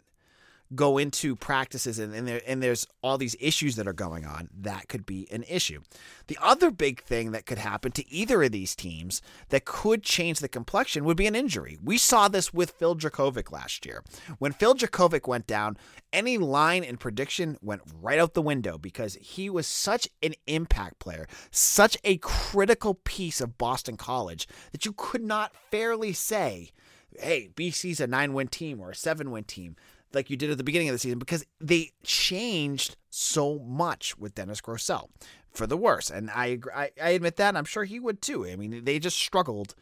go 0.73 0.97
into 0.97 1.35
practices 1.35 1.99
and 1.99 2.13
and, 2.15 2.27
there, 2.27 2.41
and 2.47 2.63
there's 2.63 2.87
all 3.03 3.17
these 3.17 3.35
issues 3.39 3.75
that 3.75 3.87
are 3.87 3.93
going 3.93 4.25
on, 4.25 4.49
that 4.61 4.87
could 4.87 5.05
be 5.05 5.27
an 5.31 5.43
issue. 5.47 5.81
The 6.27 6.37
other 6.41 6.71
big 6.71 7.03
thing 7.03 7.31
that 7.31 7.45
could 7.45 7.57
happen 7.57 7.91
to 7.93 8.11
either 8.11 8.41
of 8.41 8.51
these 8.51 8.75
teams 8.75 9.21
that 9.49 9.65
could 9.65 10.03
change 10.03 10.39
the 10.39 10.47
complexion 10.47 11.05
would 11.05 11.17
be 11.17 11.27
an 11.27 11.35
injury. 11.35 11.77
We 11.83 11.97
saw 11.97 12.27
this 12.27 12.53
with 12.53 12.71
Phil 12.71 12.95
Jurkovec 12.95 13.51
last 13.51 13.85
year. 13.85 14.03
When 14.39 14.53
Phil 14.53 14.75
Jurkovec 14.75 15.27
went 15.27 15.45
down, 15.45 15.77
any 16.11 16.37
line 16.37 16.83
and 16.83 16.99
prediction 16.99 17.57
went 17.61 17.81
right 18.01 18.19
out 18.19 18.33
the 18.33 18.41
window 18.41 18.77
because 18.77 19.15
he 19.15 19.49
was 19.49 19.67
such 19.67 20.07
an 20.23 20.33
impact 20.47 20.99
player, 20.99 21.27
such 21.51 21.97
a 22.03 22.17
critical 22.17 22.95
piece 22.95 23.41
of 23.41 23.57
Boston 23.57 23.97
College 23.97 24.47
that 24.71 24.85
you 24.85 24.93
could 24.93 25.23
not 25.23 25.55
fairly 25.69 26.13
say 26.13 26.71
hey, 27.19 27.49
BC's 27.55 27.99
a 27.99 28.07
nine 28.07 28.33
win 28.33 28.47
team 28.47 28.79
or 28.79 28.91
a 28.91 28.95
seven 28.95 29.31
win 29.31 29.43
team 29.43 29.75
like 30.15 30.29
you 30.29 30.37
did 30.37 30.49
at 30.49 30.57
the 30.57 30.63
beginning 30.63 30.89
of 30.89 30.93
the 30.93 30.99
season 30.99 31.19
because 31.19 31.45
they 31.59 31.91
changed 32.03 32.95
so 33.09 33.59
much 33.59 34.17
with 34.17 34.35
Dennis 34.35 34.61
Grosel 34.61 35.09
for 35.51 35.67
the 35.67 35.77
worse. 35.77 36.09
And 36.09 36.29
I, 36.31 36.59
I, 36.73 36.91
I 37.01 37.09
admit 37.11 37.35
that. 37.37 37.55
I'm 37.55 37.65
sure 37.65 37.83
he 37.83 37.99
would 37.99 38.21
too. 38.21 38.45
I 38.45 38.55
mean, 38.55 38.83
they 38.85 38.99
just 38.99 39.17
struggled 39.17 39.75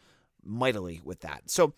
mightily 0.44 1.00
with 1.04 1.20
that. 1.20 1.50
So 1.50 1.74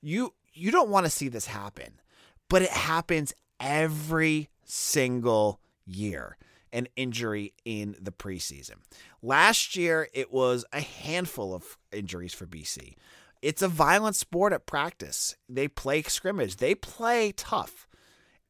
you 0.00 0.34
you 0.54 0.70
don't 0.70 0.88
want 0.88 1.04
to 1.04 1.10
see 1.10 1.28
this 1.28 1.46
happen, 1.46 2.00
but 2.48 2.62
it 2.62 2.70
happens 2.70 3.34
every 3.60 4.48
single 4.64 5.60
year. 5.84 6.38
An 6.72 6.88
injury 6.96 7.54
in 7.64 7.96
the 7.98 8.12
preseason. 8.12 8.74
Last 9.22 9.76
year, 9.76 10.08
it 10.12 10.30
was 10.30 10.64
a 10.72 10.80
handful 10.80 11.54
of 11.54 11.78
injuries 11.90 12.34
for 12.34 12.44
BC. 12.44 12.96
It's 13.40 13.62
a 13.62 13.68
violent 13.68 14.16
sport 14.16 14.52
at 14.52 14.66
practice. 14.66 15.36
They 15.48 15.68
play 15.68 16.02
scrimmage. 16.02 16.56
They 16.56 16.74
play 16.74 17.32
tough. 17.32 17.85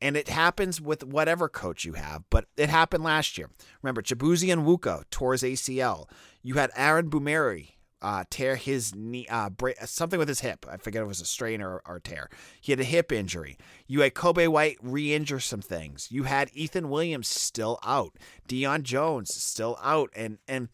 And 0.01 0.17
it 0.17 0.29
happens 0.29 0.81
with 0.81 1.05
whatever 1.05 1.49
coach 1.49 1.85
you 1.85 1.95
have, 1.95 2.25
but 2.29 2.47
it 2.57 2.69
happened 2.69 3.03
last 3.03 3.39
year. 3.39 3.49
Remember, 3.83 4.03
Chibuzi 4.03 4.49
Onwuka 4.55 5.05
tore 5.11 5.33
his 5.33 5.43
ACL. 5.43 6.07
You 6.43 6.55
had 6.55 6.71
Aaron 6.77 7.09
Boumerhi 7.09 7.77
uh, 8.03 8.25
tear 8.31 8.57
his 8.57 8.95
knee, 8.95 9.27
uh, 9.29 9.49
break, 9.49 9.77
something 9.81 10.19
with 10.19 10.29
his 10.29 10.41
hip. 10.41 10.67
I 10.71 10.77
forget 10.77 11.03
if 11.03 11.07
it 11.07 11.09
was 11.09 11.21
a 11.21 11.27
strain 11.27 11.63
or, 11.63 11.83
or 11.87 11.99
tear. 11.99 12.29
He 12.61 12.73
had 12.73 12.81
a 12.81 12.85
hip 12.85 13.11
injury. 13.11 13.57
You 13.87 14.03
had 14.03 14.15
Kobe 14.15 14.47
White 14.47 14.79
re-injure 14.83 15.41
some 15.41 15.63
things. 15.63 16.09
You 16.11 16.25
had 16.25 16.51
Ethan 16.53 16.91
Williams 16.91 17.29
still 17.29 17.79
out. 17.85 18.17
Deion 18.49 18.83
Jones 18.83 19.35
still 19.35 19.79
out, 19.83 20.11
and 20.15 20.39
and 20.47 20.69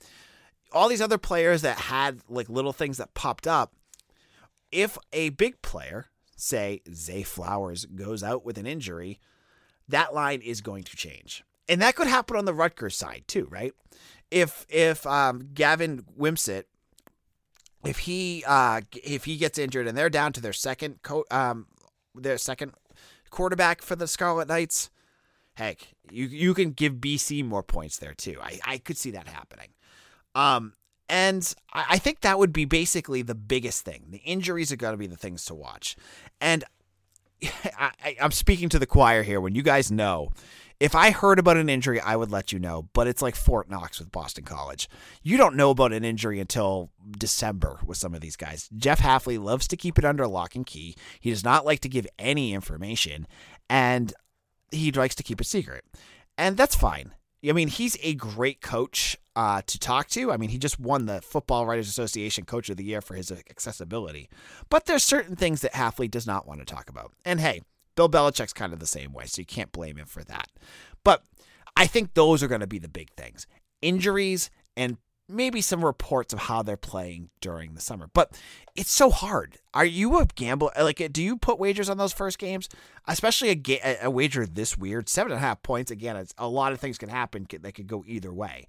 all 0.73 0.89
these 0.89 1.01
other 1.01 1.19
players 1.19 1.63
that 1.63 1.79
had 1.79 2.21
like 2.29 2.49
little 2.49 2.73
things 2.73 2.99
that 2.99 3.15
popped 3.15 3.47
up. 3.47 3.73
If 4.71 4.99
a 5.13 5.29
big 5.31 5.61
player, 5.63 6.07
say 6.43 6.83
Zay 6.93 7.23
Flowers, 7.23 7.85
goes 7.87 8.23
out 8.23 8.45
with 8.45 8.59
an 8.59 8.67
injury, 8.67 9.21
that 9.89 10.15
line 10.15 10.41
is 10.41 10.61
going 10.61 10.83
to 10.85 10.97
change. 10.97 11.45
And 11.69 11.81
that 11.81 11.95
could 11.95 12.09
happen 12.09 12.37
on 12.37 12.45
the 12.45 12.55
Rutgers 12.55 12.97
side 12.97 13.25
too, 13.27 13.47
right? 13.51 13.73
If 14.31 14.67
if 14.69 15.07
um, 15.07 15.51
Gavin 15.55 16.05
Wimsatt 16.19 16.65
if 17.85 17.99
he 17.99 18.45
uh, 18.47 18.83
if 19.03 19.25
he 19.25 19.37
gets 19.37 19.59
injured 19.59 19.87
and 19.87 19.97
they're 19.97 20.11
down 20.11 20.33
to 20.35 20.41
their 20.41 20.53
second 20.53 21.03
co- 21.03 21.25
um, 21.31 21.67
their 22.15 22.39
second 22.39 22.73
quarterback 23.31 23.83
for 23.83 23.97
the 23.97 24.07
Scarlet 24.07 24.49
Knights, 24.49 24.91
heck, 25.55 25.89
you 26.11 26.27
you 26.27 26.55
can 26.55 26.73
give 26.73 26.95
BC 26.95 27.45
more 27.45 27.63
points 27.63 27.99
there 27.99 28.15
too. 28.15 28.39
I, 28.41 28.61
I 28.65 28.79
could 28.79 28.97
see 28.97 29.11
that 29.13 29.29
happening. 29.29 29.69
Um, 30.35 30.75
and 31.13 31.55
I, 31.75 31.99
think 31.99 32.23
that 32.23 32.39
would 32.39 32.55
be 32.55 32.65
basically 32.65 33.21
the 33.21 33.35
biggest 33.35 33.85
thing. 33.85 34.07
The 34.09 34.23
injuries 34.25 34.73
are 34.73 34.77
going 34.77 34.95
to 34.95 34.99
be 34.99 35.07
the 35.07 35.15
things 35.15 35.45
to 35.45 35.55
watch. 35.55 35.95
And 36.41 36.65
I, 37.79 38.17
I'm 38.19 38.31
speaking 38.31 38.71
to 38.71 38.79
the 38.79 38.87
choir 38.87 39.23
here. 39.23 39.39
When 39.39 39.55
you 39.55 39.63
guys 39.63 39.93
know 39.93 40.31
if 40.81 40.95
I 40.95 41.11
heard 41.11 41.39
about 41.39 41.59
an 41.59 41.69
injury, 41.69 42.01
I 42.01 42.17
would 42.17 42.31
let 42.31 42.51
you 42.51 42.59
know, 42.59 42.89
but 42.95 43.07
it's 43.07 43.21
like 43.21 43.37
Fort 43.37 43.69
Knox 43.69 43.99
with 43.99 44.11
Boston 44.11 44.45
College. 44.45 44.89
You 45.23 45.37
don't 45.37 45.55
know 45.55 45.69
about 45.69 45.93
an 45.93 46.03
injury 46.03 46.41
until 46.41 46.89
December 47.19 47.79
with 47.85 47.99
some 47.99 48.15
of 48.15 48.23
these 48.23 48.37
guys. 48.37 48.71
Jeff 48.75 49.01
Hafley 49.01 49.39
loves 49.39 49.69
to 49.69 49.77
keep 49.77 49.99
it 49.99 50.07
under 50.07 50.27
lock 50.27 50.57
and 50.57 50.65
key. 50.65 50.97
He 51.21 51.29
does 51.29 51.45
not 51.45 51.67
like 51.67 51.81
to 51.81 51.91
give 51.91 52.07
any 52.19 52.55
information, 52.55 53.27
and 53.69 54.15
he 54.71 54.91
likes 54.93 55.15
to 55.17 55.23
keep 55.23 55.43
it 55.43 55.47
secret. 55.47 55.85
And 56.39 56.57
that's 56.57 56.75
fine. 56.75 57.13
I 57.49 57.53
mean, 57.53 57.69
he's 57.69 57.97
a 58.03 58.15
great 58.15 58.61
coach 58.61 59.17
uh, 59.35 59.63
to 59.67 59.79
talk 59.79 60.09
to. 60.11 60.31
I 60.31 60.37
mean, 60.37 60.51
he 60.51 60.59
just 60.59 60.79
won 60.79 61.07
the 61.07 61.21
Football 61.21 61.67
Writers 61.67 61.89
Association 61.89 62.45
Coach 62.45 62.69
of 62.69 62.77
the 62.77 62.85
Year 62.85 63.01
for 63.01 63.15
his 63.15 63.33
accessibility. 63.33 64.29
But 64.69 64.87
there's 64.87 65.03
certain 65.03 65.35
things 65.35 65.61
that 65.63 65.73
Hafley 65.73 66.11
does 66.11 66.27
not 66.27 66.47
want 66.47 66.61
to 66.61 66.67
talk 66.67 66.89
about. 66.89 67.13
And 67.25 67.41
hey, 67.41 67.63
Bill 67.97 68.09
Belichick's 68.09 68.53
kind 68.53 68.73
of 68.73 68.79
the 68.79 68.87
same 68.87 69.13
way, 69.13 69.27
so 69.27 69.41
you 69.41 69.47
can't 69.47 69.73
blame 69.73 69.97
him 69.97 70.07
for 70.07 70.23
that. 70.25 70.49
But 71.05 71.25
I 71.77 71.87
think 71.87 72.15
those 72.15 72.43
are 72.43 72.49
going 72.49 72.61
to 72.61 72.67
be 72.67 72.79
the 72.79 72.89
big 72.89 73.11
things 73.17 73.47
injuries 73.81 74.49
and 74.77 74.97
maybe 75.29 75.61
some 75.61 75.85
reports 75.85 76.33
of 76.33 76.41
how 76.41 76.63
they're 76.63 76.77
playing 76.77 77.31
during 77.41 77.75
the 77.75 77.81
summer. 77.81 78.09
But 78.13 78.39
it's 78.75 78.91
so 78.91 79.11
hard. 79.11 79.59
Are 79.75 79.85
you 79.85 80.19
a 80.19 80.27
gamble? 80.27 80.71
Like, 80.79 81.13
do 81.13 81.23
you 81.23 81.37
put 81.37 81.59
wagers 81.59 81.89
on 81.89 81.99
those 81.99 82.13
first 82.13 82.39
games? 82.39 82.69
Especially 83.07 83.49
a, 83.51 83.55
ga- 83.55 83.99
a 84.03 84.11
wager 84.11 84.47
this 84.47 84.77
weird, 84.77 85.09
seven 85.09 85.33
and 85.33 85.39
a 85.39 85.47
half 85.47 85.63
points. 85.63 85.91
Again, 85.91 86.25
a 86.39 86.49
lot 86.49 86.73
of 86.73 86.81
things 86.81 86.99
can 86.99 87.09
happen 87.09 87.47
that 87.61 87.75
could 87.75 87.87
go 87.87 88.05
either 88.07 88.33
way. 88.33 88.67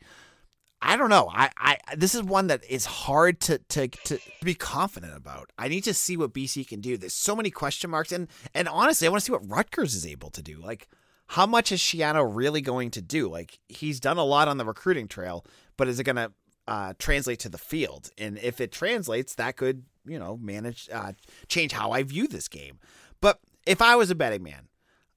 I 0.86 0.98
don't 0.98 1.10
know. 1.10 1.30
I, 1.34 1.50
I 1.56 1.78
this 1.96 2.14
is 2.14 2.24
one 2.24 2.48
that 2.48 2.62
is 2.70 2.86
hard 2.86 3.40
to, 3.42 3.58
to 3.70 3.88
to 3.88 4.20
be 4.44 4.54
confident 4.54 5.16
about. 5.16 5.50
I 5.58 5.70
need 5.70 5.86
to 5.86 5.94
see 5.94 6.18
what 6.18 6.34
BC 6.34 6.68
can 6.68 6.82
do. 6.82 6.98
There's 6.98 7.14
so 7.14 7.38
many 7.38 7.50
question 7.50 7.90
marks, 7.90 8.12
and 8.12 8.28
and 8.54 8.68
honestly, 8.68 9.08
I 9.08 9.10
want 9.10 9.22
to 9.22 9.26
see 9.26 9.32
what 9.32 9.50
Rutgers 9.50 9.96
is 9.96 10.06
able 10.06 10.30
to 10.32 10.42
do. 10.42 10.60
Like, 10.60 10.90
how 11.28 11.46
much 11.46 11.72
is 11.72 11.80
Schiano 11.80 12.30
really 12.30 12.60
going 12.60 12.92
to 12.92 13.02
do? 13.02 13.30
Like, 13.30 13.60
he's 13.70 14.02
done 14.02 14.18
a 14.18 14.26
lot 14.26 14.50
on 14.50 14.58
the 14.58 14.66
recruiting 14.66 15.08
trail, 15.08 15.46
but 15.78 15.88
is 15.88 16.02
it 16.02 16.04
going 16.04 16.18
to 16.18 16.34
uh, 16.68 16.94
translate 17.00 17.40
to 17.40 17.50
the 17.50 17.58
field? 17.58 18.10
And 18.18 18.38
if 18.40 18.62
it 18.62 18.72
translates, 18.72 19.36
that 19.36 19.58
could 19.58 19.84
you 20.06 20.20
know 20.20 20.38
manage 20.38 20.90
uh, 20.92 21.14
change 21.48 21.72
how 21.72 21.92
I 21.92 22.04
view 22.04 22.28
this 22.28 22.48
game. 22.48 22.80
But 23.22 23.40
if 23.66 23.82
I 23.82 23.96
was 23.96 24.10
a 24.12 24.16
betting 24.16 24.44
man, 24.44 24.68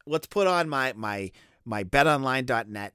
let's 0.07 0.27
put 0.27 0.47
on 0.47 0.69
my 0.69 0.93
my 0.97 1.31
my 1.65 1.85
betonline.net 1.85 2.95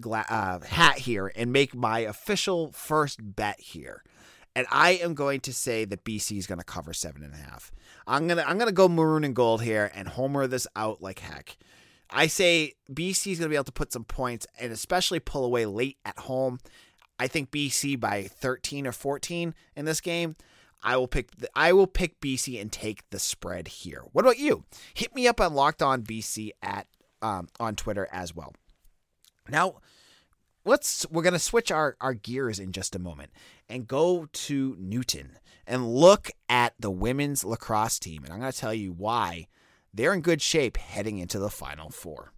gla- 0.00 0.26
uh, 0.28 0.60
hat 0.60 0.98
here 0.98 1.32
and 1.34 1.52
make 1.52 1.74
my 1.74 2.00
official 2.00 2.72
first 2.72 3.20
bet 3.22 3.60
here. 3.60 4.02
And 4.54 4.66
I 4.70 4.92
am 4.92 5.14
going 5.14 5.40
to 5.40 5.52
say 5.52 5.86
that 5.86 6.04
BC 6.04 6.36
is 6.36 6.46
going 6.46 6.58
to 6.58 6.64
cover 6.64 6.92
seven 6.92 7.22
and 7.22 7.32
a 7.32 7.38
half. 7.38 7.72
I'm 8.06 8.28
gonna 8.28 8.44
I'm 8.46 8.58
gonna 8.58 8.72
go 8.72 8.88
maroon 8.88 9.24
and 9.24 9.34
gold 9.34 9.62
here 9.62 9.90
and 9.94 10.08
homer 10.08 10.46
this 10.46 10.66
out 10.76 11.00
like 11.00 11.20
heck. 11.20 11.56
I 12.10 12.26
say 12.26 12.74
BC 12.92 13.32
is 13.32 13.38
going 13.38 13.46
to 13.46 13.48
be 13.48 13.54
able 13.54 13.64
to 13.64 13.72
put 13.72 13.92
some 13.92 14.04
points 14.04 14.46
and 14.58 14.70
especially 14.70 15.18
pull 15.18 15.46
away 15.46 15.64
late 15.64 15.96
at 16.04 16.18
home. 16.18 16.58
I 17.22 17.28
think 17.28 17.52
BC 17.52 18.00
by 18.00 18.24
13 18.24 18.84
or 18.84 18.90
14 18.90 19.54
in 19.76 19.84
this 19.84 20.00
game. 20.00 20.34
I 20.82 20.96
will 20.96 21.06
pick 21.06 21.30
the, 21.36 21.48
I 21.54 21.72
will 21.72 21.86
pick 21.86 22.20
BC 22.20 22.60
and 22.60 22.72
take 22.72 23.08
the 23.10 23.20
spread 23.20 23.68
here. 23.68 24.02
What 24.10 24.24
about 24.24 24.40
you? 24.40 24.64
Hit 24.92 25.14
me 25.14 25.28
up 25.28 25.40
on 25.40 25.54
Locked 25.54 25.82
On 25.82 26.02
BC 26.02 26.50
at 26.60 26.88
um, 27.22 27.46
on 27.60 27.76
Twitter 27.76 28.08
as 28.10 28.34
well. 28.34 28.52
Now, 29.48 29.76
let's 30.64 31.06
we're 31.12 31.22
to 31.34 31.38
switch 31.38 31.70
our, 31.70 31.96
our 32.00 32.12
gears 32.12 32.58
in 32.58 32.72
just 32.72 32.96
a 32.96 32.98
moment 32.98 33.30
and 33.68 33.86
go 33.86 34.26
to 34.32 34.76
Newton 34.80 35.38
and 35.64 35.94
look 35.94 36.28
at 36.48 36.74
the 36.80 36.90
women's 36.90 37.44
lacrosse 37.44 38.00
team. 38.00 38.24
And 38.24 38.32
I'm 38.32 38.40
to 38.50 38.58
tell 38.58 38.74
you 38.74 38.90
why 38.90 39.46
they're 39.94 40.12
in 40.12 40.22
good 40.22 40.42
shape 40.42 40.76
heading 40.76 41.18
into 41.18 41.38
the 41.38 41.50
Final 41.50 41.90
Four. 41.90 42.32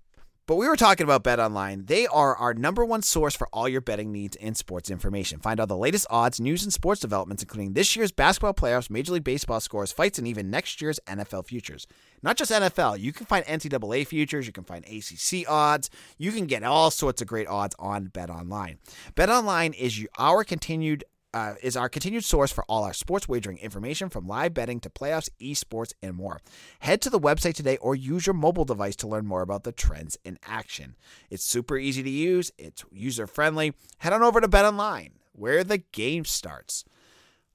But 0.47 0.57
we 0.57 0.69
were 0.69 0.77
talking 0.77 1.05
about 1.05 1.23
Bet 1.23 1.41
Online. 1.41 1.87
They 1.87 2.07
are 2.07 2.37
our 2.37 2.53
number 2.53 2.85
one 2.85 3.01
source 3.01 3.35
for 3.35 3.49
all 3.51 3.67
your 3.67 3.81
betting 3.81 4.13
needs 4.13 4.37
and 4.37 4.55
sports 4.55 4.91
information. 4.91 5.41
Find 5.41 5.59
all 5.59 5.67
the 5.67 5.75
latest 5.75 6.07
odds, 6.11 6.39
news, 6.39 6.65
and 6.65 6.73
sports 6.73 7.01
developments, 7.01 7.43
including 7.43 7.73
this 7.73 7.97
year's 7.97 8.13
basketball 8.13 8.53
playoffs, 8.53 8.91
Major 8.91 9.15
League 9.15 9.25
Baseball 9.25 9.59
scores, 9.59 9.91
fights, 9.91 10.19
and 10.19 10.29
even 10.29 10.51
next 10.51 10.83
year's 10.83 11.01
NFL 11.07 11.47
futures. 11.47 11.87
Not 12.23 12.37
just 12.37 12.51
NFL, 12.51 13.01
you 13.01 13.11
can 13.15 13.25
find 13.25 13.47
NCAA 13.47 14.07
futures, 14.07 14.47
you 14.47 14.53
can 14.53 14.65
find 14.65 14.85
ACC 14.85 15.49
odds, 15.49 15.89
you 16.19 16.31
can 16.31 16.45
get 16.45 16.63
all 16.63 16.91
sorts 16.91 17.23
of 17.23 17.29
great 17.29 17.47
odds 17.47 17.75
on 17.79 18.09
Bet 18.09 18.29
Online. 18.29 18.77
Bet 19.15 19.31
Online 19.31 19.73
is 19.73 20.07
our 20.19 20.45
continued 20.45 21.05
uh, 21.35 21.55
is 21.62 21.76
our 21.76 21.88
continued 21.88 22.25
source 22.25 22.53
for 22.53 22.64
all 22.69 22.85
our 22.85 22.93
sports 22.93 23.29
wagering 23.29 23.59
information 23.59 24.09
from 24.09 24.26
live 24.26 24.55
betting 24.55 24.79
to 24.81 24.88
playoffs, 24.88 25.29
esports, 25.41 25.93
and 26.00 26.14
more. 26.14 26.41
Head 26.79 27.03
to 27.03 27.11
the 27.11 27.19
website 27.19 27.55
today 27.55 27.76
or 27.79 27.97
use 27.97 28.26
your 28.26 28.35
mobile 28.35 28.64
device 28.64 28.95
to 28.97 29.09
learn 29.09 29.26
more 29.26 29.43
about 29.43 29.64
the 29.64 29.73
trends 29.73 30.17
in 30.25 30.38
action. 30.47 30.95
It's 31.31 31.45
super 31.45 31.76
easy 31.76 32.05
to 32.05 32.11
use, 32.11 32.53
it's 32.57 32.85
user 32.93 33.26
friendly. 33.26 33.75
Head 33.99 34.12
on 34.12 34.23
over 34.23 34.41
to 34.41 34.47
Bet 34.47 34.64
Online, 34.64 35.14
where 35.33 35.64
the 35.64 35.79
game 35.79 36.25
starts. 36.25 36.85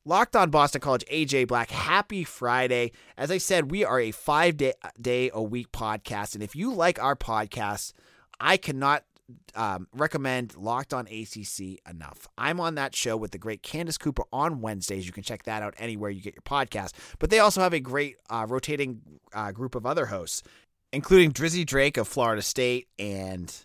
Locked 0.03 0.36
on 0.36 0.50
Boston 0.50 0.81
College, 0.81 1.05
AJ 1.12 1.48
Black. 1.48 1.71
Happy 1.71 2.24
Friday. 2.24 2.91
As 3.17 3.31
I 3.31 3.38
said, 3.38 3.71
we 3.71 3.86
are 3.86 4.00
a 4.00 4.12
five 4.12 4.57
day, 4.57 4.74
day 5.00 5.29
a 5.33 5.41
week 5.41 5.71
podcast. 5.71 6.33
And 6.33 6.43
if 6.43 6.55
you 6.55 6.74
like 6.74 7.01
our 7.01 7.15
podcast, 7.15 7.93
I 8.39 8.57
cannot 8.57 9.03
um, 9.55 9.88
recommend 9.93 10.55
Locked 10.55 10.93
On 10.93 11.07
ACC 11.07 11.79
enough. 11.89 12.27
I'm 12.38 12.59
on 12.59 12.75
that 12.75 12.95
show 12.95 13.17
with 13.17 13.31
the 13.31 13.38
great 13.38 13.63
Candace 13.63 13.98
Cooper 13.98 14.24
on 14.31 14.62
Wednesdays. 14.62 15.05
You 15.05 15.12
can 15.12 15.24
check 15.24 15.43
that 15.43 15.63
out 15.63 15.74
anywhere 15.77 16.09
you 16.09 16.21
get 16.21 16.36
your 16.36 16.41
podcast. 16.41 16.93
But 17.19 17.29
they 17.29 17.39
also 17.39 17.62
have 17.62 17.74
a 17.74 17.79
great 17.79 18.17
uh, 18.29 18.45
rotating 18.48 19.01
uh, 19.33 19.51
group 19.51 19.75
of 19.75 19.86
other 19.86 20.07
hosts, 20.07 20.43
including 20.91 21.31
Drizzy 21.31 21.65
Drake 21.65 21.98
of 21.98 22.07
Florida 22.07 22.41
State 22.41 22.88
and 22.98 23.55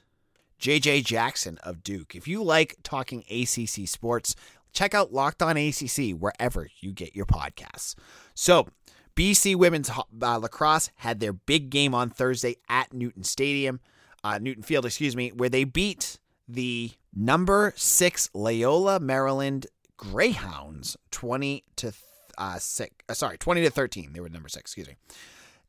JJ 0.61 1.05
Jackson 1.05 1.59
of 1.63 1.83
Duke. 1.83 2.15
If 2.15 2.29
you 2.29 2.43
like 2.43 2.77
talking 2.83 3.25
ACC 3.31 3.89
sports, 3.89 4.35
check 4.73 4.95
out 4.95 5.13
Locked 5.13 5.43
On 5.43 5.57
ACC 5.57 6.11
wherever 6.11 6.69
you 6.81 6.93
get 6.93 7.15
your 7.15 7.27
podcasts. 7.27 7.95
So, 8.35 8.69
BC 9.17 9.55
women's 9.55 9.91
uh, 9.91 10.39
lacrosse 10.39 10.91
had 10.97 11.21
their 11.21 11.33
big 11.33 11.71
game 11.71 11.95
on 11.95 12.11
Thursday 12.11 12.57
at 12.69 12.93
Newton 12.93 13.23
Stadium 13.23 13.81
uh, 14.25 14.39
Newton 14.41 14.63
Field, 14.63 14.87
excuse 14.87 15.15
me, 15.15 15.31
where 15.31 15.49
they 15.49 15.65
beat 15.65 16.19
the 16.49 16.91
number 17.15 17.73
six 17.77 18.31
Loyola 18.35 18.99
Maryland 18.99 19.67
Greyhounds 19.97 20.97
twenty 21.11 21.65
to 21.77 21.93
uh, 22.37 22.59
six. 22.59 22.95
Uh, 23.09 23.15
sorry, 23.15 23.39
twenty 23.39 23.63
to 23.63 23.71
thirteen. 23.71 24.13
They 24.13 24.21
were 24.21 24.29
number 24.29 24.49
six. 24.49 24.63
Excuse 24.71 24.89
me. 24.89 24.97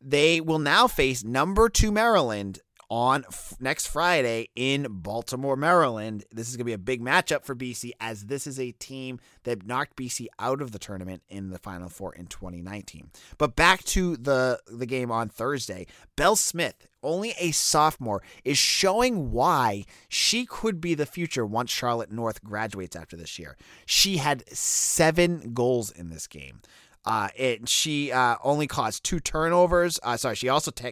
They 0.02 0.42
will 0.42 0.60
now 0.60 0.88
face 0.88 1.24
number 1.24 1.70
two 1.70 1.92
Maryland 1.92 2.60
on 2.90 3.24
f- 3.28 3.56
next 3.60 3.88
Friday 3.88 4.50
in 4.56 4.86
Baltimore, 4.90 5.56
Maryland. 5.56 6.24
This 6.32 6.50
is 6.50 6.56
going 6.56 6.66
to 6.66 6.66
be 6.66 6.74
a 6.74 6.78
big 6.78 7.02
matchup 7.02 7.44
for 7.44 7.56
BC 7.56 7.92
as 8.00 8.26
this 8.26 8.46
is 8.46 8.60
a 8.60 8.72
team 8.74 9.20
that 9.44 9.66
knocked 9.66 9.96
BC 9.96 10.28
out 10.38 10.62
of 10.62 10.72
the 10.72 10.80
tournament 10.80 11.24
in 11.28 11.50
the 11.50 11.58
Final 11.58 11.90
Four 11.90 12.14
in 12.14 12.28
2019. 12.28 13.10
But 13.38 13.56
back 13.56 13.84
to 13.86 14.18
the 14.18 14.60
the 14.68 14.86
game 14.86 15.12
on 15.12 15.30
Thursday. 15.30 15.88
Belle 16.16 16.36
Smith, 16.36 16.88
only 17.06 17.34
a 17.40 17.52
sophomore, 17.52 18.22
is 18.44 18.58
showing 18.58 19.32
why 19.32 19.86
she 20.10 20.46
could 20.46 20.82
be 20.82 20.94
the 20.94 21.06
future 21.06 21.46
once 21.46 21.72
Charlotte 21.72 22.12
North 22.12 22.44
graduates 22.44 22.96
after 22.96 23.16
this 23.16 23.40
year. 23.40 23.56
She 23.86 24.18
had 24.18 24.48
seven 24.50 25.54
goals 25.54 25.92
in 25.92 26.10
this 26.10 26.28
game. 26.28 26.62
Uh, 27.06 27.30
it, 27.36 27.70
she 27.70 28.12
uh, 28.12 28.36
only 28.44 28.68
caused 28.68 29.04
two 29.04 29.20
turnovers. 29.20 30.00
Uh, 30.04 30.18
sorry, 30.18 30.36
she 30.36 30.50
also 30.50 30.72
t- 30.72 30.92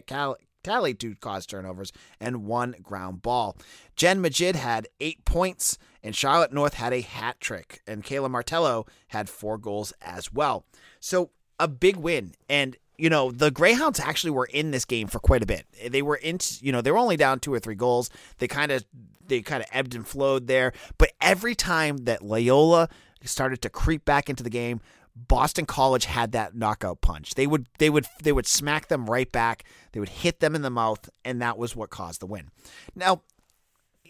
tallied 0.62 1.00
two 1.00 1.14
caused 1.16 1.50
turnovers 1.50 1.92
and 2.20 2.44
one 2.44 2.76
ground 2.82 3.20
ball. 3.20 3.56
Jenn 3.96 4.22
Medjid 4.22 4.54
had 4.54 4.88
eight 5.00 5.24
points 5.24 5.76
and 6.04 6.14
Charlotte 6.14 6.52
North 6.52 6.74
had 6.74 6.92
a 6.92 7.00
hat 7.00 7.40
trick, 7.40 7.80
and 7.86 8.04
Kayla 8.04 8.30
Martello 8.30 8.84
had 9.08 9.28
four 9.28 9.56
goals 9.56 9.92
as 10.02 10.32
well. 10.32 10.66
So 11.00 11.30
a 11.58 11.66
big 11.66 11.96
win, 11.96 12.34
and 12.48 12.76
you 12.96 13.10
know 13.10 13.30
the 13.30 13.50
Greyhounds 13.50 14.00
actually 14.00 14.30
were 14.30 14.46
in 14.46 14.70
this 14.70 14.84
game 14.84 15.06
for 15.06 15.18
quite 15.18 15.42
a 15.42 15.46
bit. 15.46 15.66
They 15.88 16.02
were 16.02 16.16
in, 16.16 16.38
you 16.60 16.72
know, 16.72 16.80
they 16.80 16.90
were 16.90 16.98
only 16.98 17.16
down 17.16 17.40
two 17.40 17.52
or 17.52 17.58
three 17.58 17.74
goals. 17.74 18.10
They 18.38 18.48
kind 18.48 18.72
of 18.72 18.84
they 19.26 19.40
kind 19.42 19.62
of 19.62 19.68
ebbed 19.72 19.94
and 19.94 20.06
flowed 20.06 20.46
there, 20.46 20.72
but 20.98 21.12
every 21.20 21.54
time 21.54 21.98
that 21.98 22.22
Loyola 22.22 22.88
started 23.24 23.62
to 23.62 23.70
creep 23.70 24.04
back 24.04 24.28
into 24.28 24.42
the 24.42 24.50
game, 24.50 24.80
Boston 25.16 25.64
College 25.64 26.06
had 26.06 26.32
that 26.32 26.54
knockout 26.54 27.00
punch. 27.00 27.34
They 27.34 27.46
would 27.46 27.68
they 27.78 27.90
would 27.90 28.06
they 28.22 28.32
would 28.32 28.46
smack 28.46 28.88
them 28.88 29.06
right 29.06 29.30
back. 29.30 29.64
They 29.92 30.00
would 30.00 30.08
hit 30.08 30.40
them 30.40 30.54
in 30.54 30.62
the 30.62 30.70
mouth, 30.70 31.08
and 31.24 31.40
that 31.40 31.56
was 31.56 31.76
what 31.76 31.90
caused 31.90 32.20
the 32.20 32.26
win. 32.26 32.50
Now, 32.94 33.22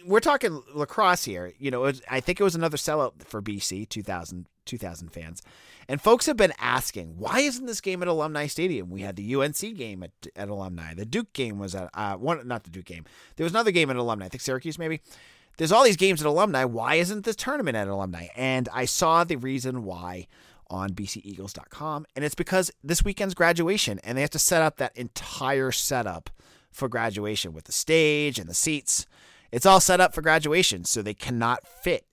we're 0.07 0.21
talking 0.21 0.63
lacrosse 0.73 1.25
here. 1.25 1.53
You 1.59 1.71
know, 1.71 1.81
was, 1.81 2.03
I 2.11 2.21
think 2.21 2.41
it 2.41 2.45
was 2.45 2.55
another 2.55 2.77
sellout 2.77 3.23
for 3.23 3.43
BC 3.43 3.89
2000 3.89 4.47
2000 4.65 5.09
fans. 5.11 5.43
And 5.89 6.01
folks 6.01 6.27
have 6.27 6.37
been 6.37 6.53
asking, 6.59 7.19
why 7.19 7.41
isn't 7.41 7.67
this 7.67 7.81
game 7.81 8.03
at 8.03 8.09
Alumni 8.09 8.47
Stadium? 8.47 8.91
We 8.91 9.03
had 9.03 9.17
the 9.17 9.35
UNC 9.35 9.59
game 9.77 10.03
at, 10.03 10.13
at 10.35 10.49
Alumni. 10.49 10.95
The 10.95 11.05
Duke 11.05 11.33
game 11.33 11.59
was 11.59 11.75
at 11.75 11.91
uh, 11.95 12.17
one, 12.17 12.47
not 12.47 12.65
the 12.65 12.71
Duke 12.71 12.87
game. 12.87 13.05
There 13.37 13.45
was 13.45 13.53
another 13.53 13.71
game 13.71 13.91
at 13.91 13.97
Alumni. 13.97 14.27
I 14.27 14.29
think 14.29 14.41
Syracuse 14.41 14.79
maybe. 14.79 15.01
There's 15.57 15.73
all 15.73 15.85
these 15.85 15.97
games 15.97 16.21
at 16.21 16.27
Alumni. 16.27 16.65
Why 16.65 16.97
isn't 16.97 17.25
this 17.25 17.37
tournament 17.37 17.77
at 17.77 17.87
Alumni? 17.87 18.27
And 18.35 18.69
I 18.73 18.87
saw 18.87 19.23
the 19.23 19.37
reason 19.37 19.85
why 19.85 20.27
on 20.69 20.91
bceagles.com, 20.91 22.07
and 22.17 22.25
it's 22.25 22.35
because 22.35 22.71
this 22.83 23.05
weekend's 23.05 23.35
graduation, 23.35 24.01
and 24.03 24.17
they 24.17 24.23
have 24.23 24.31
to 24.31 24.39
set 24.39 24.63
up 24.63 24.77
that 24.77 24.97
entire 24.97 25.71
setup 25.71 26.31
for 26.73 26.89
graduation 26.89 27.53
with 27.53 27.65
the 27.65 27.73
stage 27.73 28.39
and 28.39 28.49
the 28.49 28.55
seats. 28.55 29.07
It's 29.53 29.67
all 29.67 29.79
set 29.79 30.01
up 30.01 30.15
for 30.15 30.23
graduation, 30.23 30.85
so 30.85 31.01
they 31.01 31.15
cannot 31.15 31.67
fit 31.67 32.07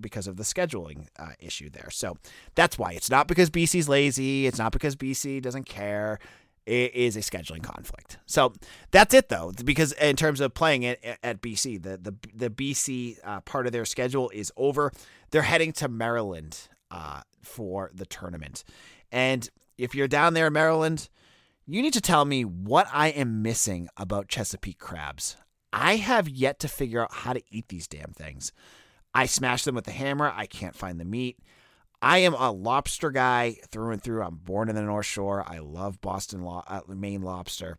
because 0.00 0.26
of 0.26 0.36
the 0.36 0.42
scheduling 0.42 1.08
uh, 1.18 1.30
issue 1.38 1.70
there. 1.70 1.88
So 1.90 2.16
that's 2.54 2.78
why 2.78 2.92
it's 2.92 3.10
not 3.10 3.28
because 3.28 3.50
BC's 3.50 3.88
lazy. 3.88 4.46
It's 4.46 4.58
not 4.58 4.72
because 4.72 4.96
BC 4.96 5.42
doesn't 5.42 5.64
care. 5.64 6.18
It 6.64 6.94
is 6.94 7.16
a 7.16 7.20
scheduling 7.20 7.62
conflict. 7.62 8.18
So 8.26 8.52
that's 8.92 9.14
it 9.14 9.28
though, 9.28 9.52
because 9.64 9.92
in 9.92 10.16
terms 10.16 10.40
of 10.40 10.54
playing 10.54 10.84
it 10.84 11.02
at 11.22 11.42
BC, 11.42 11.82
the 11.82 11.98
the 11.98 12.14
the 12.32 12.50
BC 12.50 13.18
uh, 13.24 13.40
part 13.40 13.66
of 13.66 13.72
their 13.72 13.84
schedule 13.84 14.30
is 14.30 14.52
over. 14.56 14.92
They're 15.30 15.42
heading 15.42 15.72
to 15.74 15.88
Maryland 15.88 16.68
uh, 16.90 17.22
for 17.42 17.90
the 17.92 18.06
tournament, 18.06 18.62
and 19.10 19.48
if 19.76 19.94
you're 19.94 20.08
down 20.08 20.34
there 20.34 20.46
in 20.46 20.52
Maryland, 20.52 21.08
you 21.66 21.82
need 21.82 21.94
to 21.94 22.00
tell 22.00 22.24
me 22.24 22.44
what 22.44 22.86
I 22.92 23.08
am 23.08 23.42
missing 23.42 23.88
about 23.96 24.28
Chesapeake 24.28 24.78
crabs. 24.78 25.36
I 25.72 25.96
have 25.96 26.28
yet 26.28 26.58
to 26.60 26.68
figure 26.68 27.02
out 27.02 27.12
how 27.12 27.32
to 27.32 27.42
eat 27.50 27.68
these 27.68 27.88
damn 27.88 28.12
things. 28.12 28.52
I 29.14 29.26
smash 29.26 29.64
them 29.64 29.74
with 29.74 29.84
the 29.84 29.92
hammer. 29.92 30.32
I 30.34 30.46
can't 30.46 30.76
find 30.76 30.98
the 30.98 31.04
meat. 31.04 31.38
I 32.00 32.18
am 32.18 32.34
a 32.34 32.50
lobster 32.50 33.10
guy 33.10 33.56
through 33.70 33.92
and 33.92 34.02
through. 34.02 34.22
I'm 34.22 34.36
born 34.36 34.68
in 34.68 34.74
the 34.74 34.82
North 34.82 35.06
Shore. 35.06 35.44
I 35.46 35.58
love 35.58 36.00
Boston 36.00 36.42
lo- 36.42 36.64
uh, 36.66 36.80
Maine 36.88 37.22
lobster. 37.22 37.78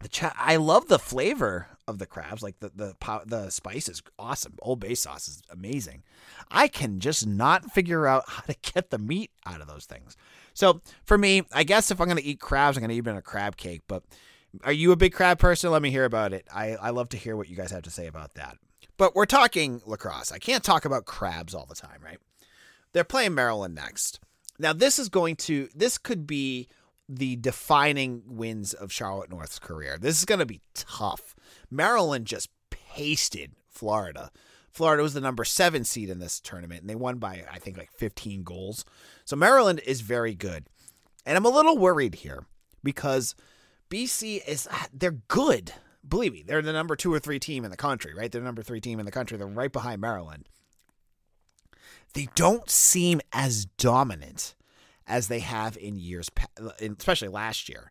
The 0.00 0.08
cha- 0.08 0.36
I 0.36 0.56
love 0.56 0.88
the 0.88 0.98
flavor 0.98 1.68
of 1.88 1.98
the 1.98 2.04
crabs. 2.04 2.42
Like 2.42 2.60
the 2.60 2.70
the 2.74 2.94
the 3.24 3.48
spice 3.48 3.88
is 3.88 4.02
awesome. 4.18 4.56
Old 4.60 4.80
Bay 4.80 4.94
sauce 4.94 5.28
is 5.28 5.42
amazing. 5.48 6.02
I 6.50 6.68
can 6.68 7.00
just 7.00 7.26
not 7.26 7.72
figure 7.72 8.06
out 8.06 8.24
how 8.26 8.42
to 8.42 8.56
get 8.74 8.90
the 8.90 8.98
meat 8.98 9.30
out 9.46 9.62
of 9.62 9.68
those 9.68 9.86
things. 9.86 10.16
So 10.52 10.82
for 11.04 11.16
me, 11.16 11.42
I 11.52 11.64
guess 11.64 11.90
if 11.90 12.00
I'm 12.02 12.08
gonna 12.08 12.20
eat 12.22 12.40
crabs, 12.40 12.76
I'm 12.76 12.82
gonna 12.82 12.92
eat 12.92 13.06
in 13.06 13.16
a 13.16 13.22
crab 13.22 13.56
cake. 13.56 13.82
But 13.88 14.02
are 14.62 14.72
you 14.72 14.92
a 14.92 14.96
big 14.96 15.14
crab 15.14 15.38
person? 15.38 15.70
Let 15.70 15.80
me 15.80 15.90
hear 15.90 16.04
about 16.04 16.34
it. 16.34 16.46
I, 16.54 16.76
I 16.76 16.90
love 16.90 17.08
to 17.10 17.16
hear 17.16 17.36
what 17.36 17.48
you 17.48 17.56
guys 17.56 17.70
have 17.70 17.82
to 17.84 17.90
say 17.90 18.06
about 18.06 18.34
that. 18.34 18.58
But 18.96 19.14
we're 19.14 19.26
talking 19.26 19.82
lacrosse. 19.84 20.30
I 20.30 20.38
can't 20.38 20.62
talk 20.62 20.84
about 20.84 21.04
crabs 21.04 21.54
all 21.54 21.66
the 21.66 21.74
time, 21.74 22.00
right? 22.02 22.18
They're 22.92 23.04
playing 23.04 23.34
Maryland 23.34 23.74
next. 23.74 24.20
Now, 24.58 24.72
this 24.72 24.98
is 24.98 25.08
going 25.08 25.36
to, 25.36 25.68
this 25.74 25.98
could 25.98 26.26
be 26.26 26.68
the 27.08 27.36
defining 27.36 28.22
wins 28.26 28.72
of 28.72 28.92
Charlotte 28.92 29.30
North's 29.30 29.58
career. 29.58 29.98
This 29.98 30.18
is 30.18 30.24
going 30.24 30.38
to 30.38 30.46
be 30.46 30.60
tough. 30.74 31.34
Maryland 31.70 32.26
just 32.26 32.50
pasted 32.70 33.52
Florida. 33.68 34.30
Florida 34.70 35.02
was 35.02 35.14
the 35.14 35.20
number 35.20 35.44
seven 35.44 35.84
seed 35.84 36.08
in 36.08 36.18
this 36.18 36.40
tournament, 36.40 36.80
and 36.80 36.90
they 36.90 36.94
won 36.94 37.18
by, 37.18 37.44
I 37.50 37.58
think, 37.58 37.76
like 37.76 37.92
15 37.92 38.42
goals. 38.42 38.84
So 39.24 39.36
Maryland 39.36 39.80
is 39.86 40.00
very 40.00 40.34
good. 40.34 40.66
And 41.26 41.36
I'm 41.36 41.44
a 41.44 41.50
little 41.50 41.78
worried 41.78 42.16
here 42.16 42.46
because 42.82 43.34
BC 43.90 44.46
is, 44.46 44.68
ah, 44.70 44.86
they're 44.92 45.12
good 45.28 45.72
believe 46.06 46.32
me, 46.32 46.42
they're 46.46 46.62
the 46.62 46.72
number 46.72 46.96
two 46.96 47.12
or 47.12 47.18
three 47.18 47.38
team 47.38 47.64
in 47.64 47.70
the 47.70 47.76
country, 47.76 48.14
right? 48.14 48.30
They're 48.30 48.40
the 48.40 48.46
number 48.46 48.62
three 48.62 48.80
team 48.80 48.98
in 48.98 49.06
the 49.06 49.12
country. 49.12 49.36
They're 49.36 49.46
right 49.46 49.72
behind 49.72 50.00
Maryland. 50.00 50.48
They 52.14 52.28
don't 52.34 52.70
seem 52.70 53.20
as 53.32 53.64
dominant 53.64 54.54
as 55.06 55.28
they 55.28 55.40
have 55.40 55.76
in 55.76 55.98
years, 55.98 56.30
especially 56.80 57.28
last 57.28 57.68
year. 57.68 57.90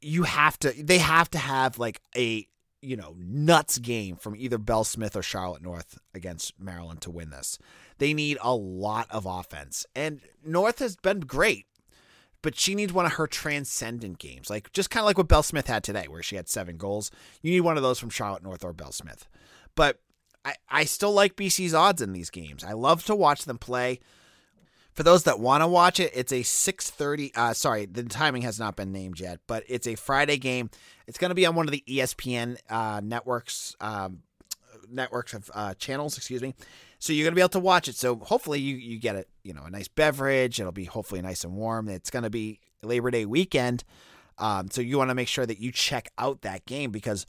You 0.00 0.24
have 0.24 0.58
to, 0.60 0.72
they 0.72 0.98
have 0.98 1.30
to 1.30 1.38
have 1.38 1.78
like 1.78 2.00
a, 2.16 2.46
you 2.80 2.96
know, 2.96 3.14
nuts 3.18 3.78
game 3.78 4.16
from 4.16 4.34
either 4.36 4.58
Belle 4.58 4.84
Smith 4.84 5.14
or 5.14 5.22
Charlotte 5.22 5.62
North 5.62 5.98
against 6.14 6.58
Maryland 6.58 7.00
to 7.02 7.10
win 7.10 7.30
this. 7.30 7.58
They 7.98 8.14
need 8.14 8.38
a 8.42 8.54
lot 8.54 9.06
of 9.10 9.26
offense. 9.26 9.86
And 9.94 10.20
North 10.44 10.80
has 10.80 10.96
been 10.96 11.20
great 11.20 11.66
but 12.42 12.58
she 12.58 12.74
needs 12.74 12.92
one 12.92 13.06
of 13.06 13.12
her 13.12 13.26
transcendent 13.26 14.18
games, 14.18 14.50
like 14.50 14.72
just 14.72 14.90
kind 14.90 15.02
of 15.02 15.06
like 15.06 15.16
what 15.16 15.28
Belle 15.28 15.42
Smith 15.42 15.68
had 15.68 15.84
today, 15.84 16.06
where 16.08 16.22
she 16.22 16.36
had 16.36 16.48
seven 16.48 16.76
goals. 16.76 17.10
You 17.40 17.52
need 17.52 17.60
one 17.60 17.76
of 17.76 17.82
those 17.82 17.98
from 17.98 18.10
Charlotte 18.10 18.42
North 18.42 18.64
or 18.64 18.72
Belle 18.72 18.92
Smith. 18.92 19.28
But 19.74 20.00
I, 20.44 20.54
I 20.68 20.84
still 20.84 21.12
like 21.12 21.36
BC's 21.36 21.72
odds 21.72 22.02
in 22.02 22.12
these 22.12 22.30
games. 22.30 22.64
I 22.64 22.72
love 22.72 23.04
to 23.06 23.14
watch 23.14 23.44
them 23.44 23.58
play. 23.58 24.00
For 24.92 25.04
those 25.04 25.22
that 25.22 25.40
want 25.40 25.62
to 25.62 25.68
watch 25.68 26.00
it, 26.00 26.10
it's 26.14 26.32
a 26.32 26.42
6:30. 26.42 27.30
Uh, 27.34 27.54
sorry, 27.54 27.86
the 27.86 28.02
timing 28.02 28.42
has 28.42 28.58
not 28.58 28.76
been 28.76 28.92
named 28.92 29.20
yet, 29.20 29.40
but 29.46 29.64
it's 29.66 29.86
a 29.86 29.94
Friday 29.94 30.36
game. 30.36 30.68
It's 31.06 31.16
going 31.16 31.30
to 31.30 31.34
be 31.34 31.46
on 31.46 31.54
one 31.54 31.66
of 31.66 31.72
the 31.72 31.82
ESPN 31.88 32.58
uh, 32.68 33.00
networks, 33.02 33.74
um, 33.80 34.18
networks 34.90 35.32
of 35.32 35.50
uh, 35.54 35.74
channels. 35.74 36.18
Excuse 36.18 36.42
me. 36.42 36.54
So 37.02 37.12
you're 37.12 37.24
gonna 37.24 37.34
be 37.34 37.40
able 37.40 37.48
to 37.48 37.58
watch 37.58 37.88
it. 37.88 37.96
So 37.96 38.14
hopefully 38.14 38.60
you 38.60 38.76
you 38.76 38.96
get 38.96 39.16
it, 39.16 39.28
you 39.42 39.52
know, 39.52 39.64
a 39.64 39.70
nice 39.70 39.88
beverage. 39.88 40.60
It'll 40.60 40.70
be 40.70 40.84
hopefully 40.84 41.20
nice 41.20 41.42
and 41.42 41.52
warm. 41.56 41.88
It's 41.88 42.10
gonna 42.10 42.30
be 42.30 42.60
Labor 42.80 43.10
Day 43.10 43.26
weekend. 43.26 43.82
Um, 44.38 44.70
so 44.70 44.80
you 44.80 44.98
want 44.98 45.10
to 45.10 45.14
make 45.16 45.26
sure 45.26 45.44
that 45.44 45.58
you 45.58 45.72
check 45.72 46.12
out 46.16 46.42
that 46.42 46.64
game 46.64 46.92
because 46.92 47.26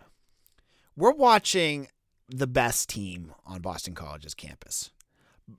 we're 0.95 1.12
watching 1.12 1.88
the 2.29 2.45
best 2.45 2.88
team 2.88 3.33
on 3.47 3.62
Boston 3.62 3.95
College's 3.95 4.36
campus. 4.36 4.91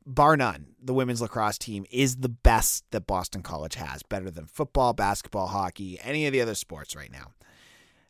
Bar 0.07 0.37
none, 0.37 0.77
the 0.81 0.95
women's 0.95 1.21
lacrosse 1.21 1.59
team 1.59 1.85
is 1.91 2.19
the 2.19 2.29
best 2.29 2.85
that 2.93 3.09
Boston 3.09 3.43
College 3.43 3.75
has, 3.75 4.05
better 4.05 4.31
than 4.31 4.47
football, 4.47 4.93
basketball, 4.93 5.49
hockey, 5.49 5.99
any 6.05 6.25
of 6.27 6.33
the 6.33 6.41
other 6.41 6.55
sports 6.55 6.95
right 6.95 7.11
now. 7.11 7.33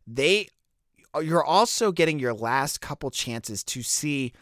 They 0.07 0.49
you're 1.23 1.45
also 1.45 1.93
getting 1.93 2.19
your 2.19 2.35
last 2.35 2.83
couple 2.83 3.11
chances 3.11 3.65
to 3.65 3.83
see 3.83 4.35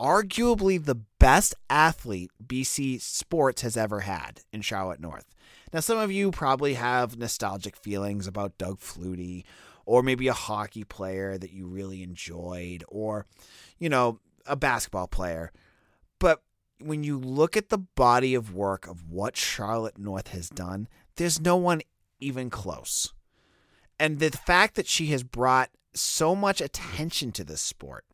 arguably 0.00 0.82
the 0.82 1.02
best 1.18 1.54
athlete 1.68 2.30
BC 2.44 3.00
sports 3.00 3.60
has 3.60 3.76
ever 3.76 4.00
had 4.00 4.40
in 4.52 4.62
Charlotte 4.62 5.00
North. 5.00 5.26
Now, 5.72 5.80
some 5.80 5.98
of 5.98 6.10
you 6.10 6.30
probably 6.30 6.74
have 6.74 7.18
nostalgic 7.18 7.76
feelings 7.76 8.26
about 8.26 8.56
Doug 8.56 8.80
Flutie, 8.80 9.44
or 9.84 10.02
maybe 10.02 10.26
a 10.26 10.32
hockey 10.32 10.84
player 10.84 11.36
that 11.36 11.52
you 11.52 11.66
really 11.66 12.02
enjoyed, 12.02 12.82
or, 12.88 13.26
you 13.78 13.88
know, 13.88 14.18
a 14.46 14.56
basketball 14.56 15.06
player. 15.06 15.52
But 16.18 16.42
when 16.80 17.04
you 17.04 17.18
look 17.18 17.56
at 17.56 17.68
the 17.68 17.78
body 17.78 18.34
of 18.34 18.54
work 18.54 18.88
of 18.88 19.10
what 19.10 19.36
Charlotte 19.36 19.98
North 19.98 20.28
has 20.28 20.48
done, 20.48 20.88
there's 21.16 21.40
no 21.40 21.56
one 21.56 21.82
even 22.20 22.48
close. 22.48 23.12
And 23.98 24.18
the 24.18 24.30
fact 24.30 24.76
that 24.76 24.86
she 24.86 25.08
has 25.08 25.22
brought 25.22 25.70
so 25.94 26.34
much 26.34 26.60
attention 26.60 27.32
to 27.32 27.44
this 27.44 27.60
sport 27.60 28.04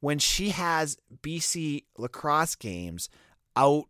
when 0.00 0.18
she 0.18 0.50
has 0.50 0.96
BC 1.22 1.84
lacrosse 1.96 2.54
games 2.54 3.08
out 3.56 3.86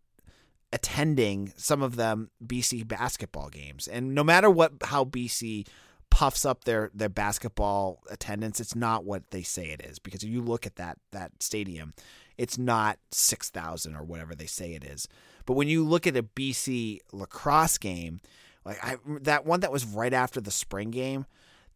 attending 0.72 1.52
some 1.56 1.82
of 1.82 1.96
them 1.96 2.30
BC 2.44 2.86
basketball 2.86 3.48
games. 3.48 3.88
And 3.88 4.14
no 4.14 4.24
matter 4.24 4.50
what 4.50 4.72
how 4.84 5.04
BC 5.04 5.66
puffs 6.10 6.44
up 6.44 6.64
their 6.64 6.90
their 6.94 7.08
basketball 7.08 8.02
attendance, 8.10 8.60
it's 8.60 8.74
not 8.74 9.04
what 9.04 9.30
they 9.30 9.42
say 9.42 9.70
it 9.70 9.84
is 9.84 9.98
because 9.98 10.22
if 10.22 10.30
you 10.30 10.40
look 10.42 10.66
at 10.66 10.76
that 10.76 10.98
that 11.12 11.32
stadium, 11.40 11.94
it's 12.36 12.58
not 12.58 12.98
6,000 13.12 13.94
or 13.94 14.04
whatever 14.04 14.34
they 14.34 14.46
say 14.46 14.74
it 14.74 14.84
is. 14.84 15.08
But 15.46 15.54
when 15.54 15.68
you 15.68 15.84
look 15.84 16.06
at 16.06 16.16
a 16.16 16.22
BC 16.22 16.98
lacrosse 17.12 17.78
game, 17.78 18.20
like 18.64 18.82
I 18.82 18.96
that 19.20 19.46
one 19.46 19.60
that 19.60 19.72
was 19.72 19.84
right 19.84 20.12
after 20.12 20.40
the 20.40 20.50
spring 20.50 20.90
game, 20.90 21.26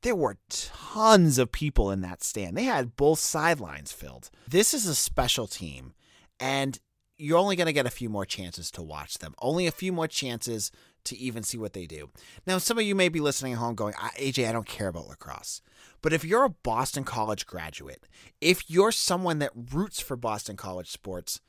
there 0.02 0.16
were 0.16 0.38
tons 0.48 1.38
of 1.38 1.52
people 1.52 1.90
in 1.90 2.00
that 2.00 2.22
stand. 2.22 2.56
They 2.56 2.64
had 2.64 2.96
both 2.96 3.18
sidelines 3.18 3.92
filled. 3.92 4.30
This 4.48 4.72
is 4.74 4.86
a 4.86 4.94
special 4.94 5.46
team, 5.46 5.94
and 6.38 6.78
you're 7.18 7.38
only 7.38 7.56
going 7.56 7.66
to 7.66 7.72
get 7.72 7.86
a 7.86 7.90
few 7.90 8.08
more 8.08 8.24
chances 8.24 8.70
to 8.72 8.82
watch 8.82 9.18
them. 9.18 9.34
Only 9.40 9.66
a 9.66 9.72
few 9.72 9.92
more 9.92 10.08
chances 10.08 10.72
to 11.04 11.16
even 11.18 11.42
see 11.42 11.58
what 11.58 11.74
they 11.74 11.86
do. 11.86 12.10
Now, 12.46 12.58
some 12.58 12.78
of 12.78 12.84
you 12.84 12.94
may 12.94 13.08
be 13.10 13.20
listening 13.20 13.52
at 13.52 13.58
home 13.58 13.74
going, 13.74 13.94
AJ, 13.94 14.48
I 14.48 14.52
don't 14.52 14.66
care 14.66 14.88
about 14.88 15.08
lacrosse. 15.08 15.60
But 16.02 16.14
if 16.14 16.24
you're 16.24 16.44
a 16.44 16.50
Boston 16.50 17.04
College 17.04 17.46
graduate, 17.46 18.06
if 18.40 18.70
you're 18.70 18.92
someone 18.92 19.38
that 19.40 19.52
roots 19.72 20.00
for 20.00 20.16
Boston 20.16 20.56
College 20.56 20.90
sports, 20.90 21.40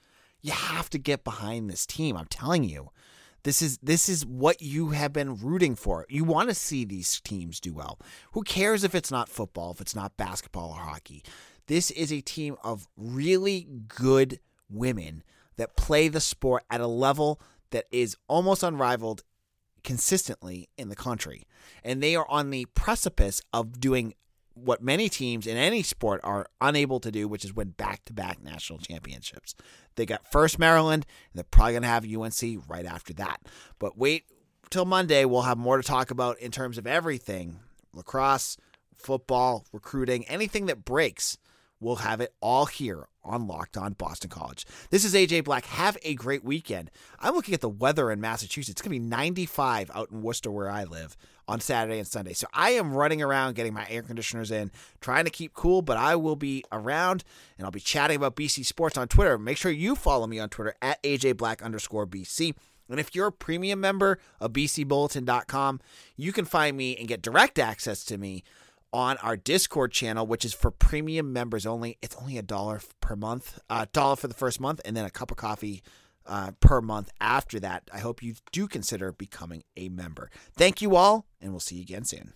you 0.41 0.51
have 0.51 0.89
to 0.89 0.97
get 0.97 1.23
behind 1.23 1.69
this 1.69 1.85
team. 1.85 2.17
I'm 2.17 2.27
telling 2.27 2.63
you. 2.63 2.89
This 3.43 3.61
is 3.61 3.77
this 3.79 4.07
is 4.07 4.25
what 4.25 4.61
you 4.61 4.89
have 4.89 5.13
been 5.13 5.37
rooting 5.37 5.75
for. 5.75 6.05
You 6.09 6.23
want 6.23 6.49
to 6.49 6.55
see 6.55 6.85
these 6.85 7.19
teams 7.21 7.59
do 7.59 7.73
well. 7.73 7.99
Who 8.33 8.43
cares 8.43 8.83
if 8.83 8.93
it's 8.93 9.11
not 9.11 9.29
football, 9.29 9.71
if 9.71 9.81
it's 9.81 9.95
not 9.95 10.17
basketball 10.17 10.71
or 10.71 10.81
hockey? 10.81 11.23
This 11.67 11.89
is 11.91 12.11
a 12.11 12.21
team 12.21 12.57
of 12.63 12.87
really 12.95 13.67
good 13.87 14.39
women 14.69 15.23
that 15.57 15.75
play 15.75 16.07
the 16.07 16.19
sport 16.19 16.63
at 16.69 16.81
a 16.81 16.87
level 16.87 17.39
that 17.71 17.85
is 17.91 18.15
almost 18.27 18.63
unrivaled 18.63 19.23
consistently 19.83 20.69
in 20.77 20.89
the 20.89 20.95
country. 20.95 21.43
And 21.83 22.01
they 22.01 22.15
are 22.15 22.29
on 22.29 22.49
the 22.49 22.65
precipice 22.73 23.41
of 23.53 23.79
doing 23.79 24.13
what 24.53 24.81
many 24.81 25.09
teams 25.09 25.47
in 25.47 25.57
any 25.57 25.83
sport 25.83 26.21
are 26.23 26.47
unable 26.59 26.99
to 26.99 27.11
do, 27.11 27.27
which 27.27 27.45
is 27.45 27.53
win 27.53 27.69
back 27.69 28.03
to 28.05 28.13
back 28.13 28.43
national 28.43 28.79
championships. 28.79 29.55
They 29.95 30.05
got 30.05 30.31
first 30.31 30.59
Maryland, 30.59 31.05
and 31.31 31.39
they're 31.39 31.45
probably 31.49 31.73
going 31.73 31.83
to 31.83 31.87
have 31.87 32.05
UNC 32.05 32.69
right 32.69 32.85
after 32.85 33.13
that. 33.13 33.41
But 33.79 33.97
wait 33.97 34.25
till 34.69 34.85
Monday. 34.85 35.25
We'll 35.25 35.43
have 35.43 35.57
more 35.57 35.77
to 35.77 35.83
talk 35.83 36.11
about 36.11 36.39
in 36.39 36.51
terms 36.51 36.77
of 36.77 36.87
everything 36.87 37.59
lacrosse, 37.93 38.57
football, 38.95 39.65
recruiting, 39.71 40.25
anything 40.27 40.65
that 40.67 40.85
breaks. 40.85 41.37
We'll 41.81 41.97
have 41.97 42.21
it 42.21 42.33
all 42.41 42.67
here 42.67 43.07
on 43.23 43.47
Locked 43.47 43.75
On 43.75 43.93
Boston 43.93 44.29
College. 44.29 44.67
This 44.91 45.03
is 45.03 45.15
AJ 45.15 45.43
Black. 45.43 45.65
Have 45.65 45.97
a 46.03 46.13
great 46.13 46.43
weekend. 46.43 46.91
I'm 47.19 47.33
looking 47.33 47.55
at 47.55 47.61
the 47.61 47.69
weather 47.69 48.11
in 48.11 48.21
Massachusetts. 48.21 48.69
It's 48.69 48.81
going 48.83 48.95
to 48.95 48.99
be 48.99 49.05
95 49.09 49.89
out 49.95 50.11
in 50.11 50.21
Worcester, 50.21 50.51
where 50.51 50.69
I 50.69 50.83
live, 50.83 51.17
on 51.47 51.59
Saturday 51.59 51.97
and 51.97 52.07
Sunday. 52.07 52.33
So 52.33 52.45
I 52.53 52.71
am 52.71 52.93
running 52.93 53.23
around 53.23 53.55
getting 53.55 53.73
my 53.73 53.87
air 53.89 54.03
conditioners 54.03 54.51
in, 54.51 54.71
trying 55.01 55.25
to 55.25 55.31
keep 55.31 55.53
cool, 55.55 55.81
but 55.81 55.97
I 55.97 56.15
will 56.15 56.35
be 56.35 56.63
around 56.71 57.23
and 57.57 57.65
I'll 57.65 57.71
be 57.71 57.79
chatting 57.79 58.17
about 58.17 58.35
BC 58.35 58.63
sports 58.63 58.95
on 58.95 59.07
Twitter. 59.07 59.39
Make 59.39 59.57
sure 59.57 59.71
you 59.71 59.95
follow 59.95 60.27
me 60.27 60.39
on 60.39 60.49
Twitter 60.49 60.75
at 60.83 61.01
AJ 61.01 61.37
Black 61.37 61.63
underscore 61.63 62.05
BC. 62.05 62.53
And 62.89 62.99
if 62.99 63.15
you're 63.15 63.27
a 63.27 63.31
premium 63.31 63.79
member 63.79 64.19
of 64.39 64.53
BCBulletin.com, 64.53 65.79
you 66.15 66.31
can 66.31 66.45
find 66.45 66.77
me 66.77 66.95
and 66.97 67.07
get 67.07 67.21
direct 67.21 67.57
access 67.57 68.03
to 68.05 68.17
me 68.17 68.43
on 68.93 69.17
our 69.17 69.37
Discord 69.37 69.91
channel, 69.91 70.25
which 70.25 70.45
is 70.45 70.53
for 70.53 70.71
premium 70.71 71.33
members 71.33 71.65
only. 71.65 71.97
It's 72.01 72.15
only 72.15 72.37
a 72.37 72.41
dollar 72.41 72.81
per 72.99 73.15
month, 73.15 73.59
a 73.69 73.73
uh, 73.73 73.85
dollar 73.91 74.15
for 74.15 74.27
the 74.27 74.33
first 74.33 74.59
month, 74.59 74.81
and 74.85 74.95
then 74.95 75.05
a 75.05 75.09
cup 75.09 75.31
of 75.31 75.37
coffee 75.37 75.83
uh, 76.25 76.51
per 76.59 76.81
month 76.81 77.09
after 77.19 77.59
that. 77.59 77.89
I 77.93 77.99
hope 77.99 78.21
you 78.21 78.35
do 78.51 78.67
consider 78.67 79.11
becoming 79.11 79.63
a 79.75 79.89
member. 79.89 80.29
Thank 80.55 80.81
you 80.81 80.95
all, 80.95 81.25
and 81.39 81.51
we'll 81.51 81.59
see 81.59 81.77
you 81.77 81.81
again 81.81 82.05
soon. 82.05 82.33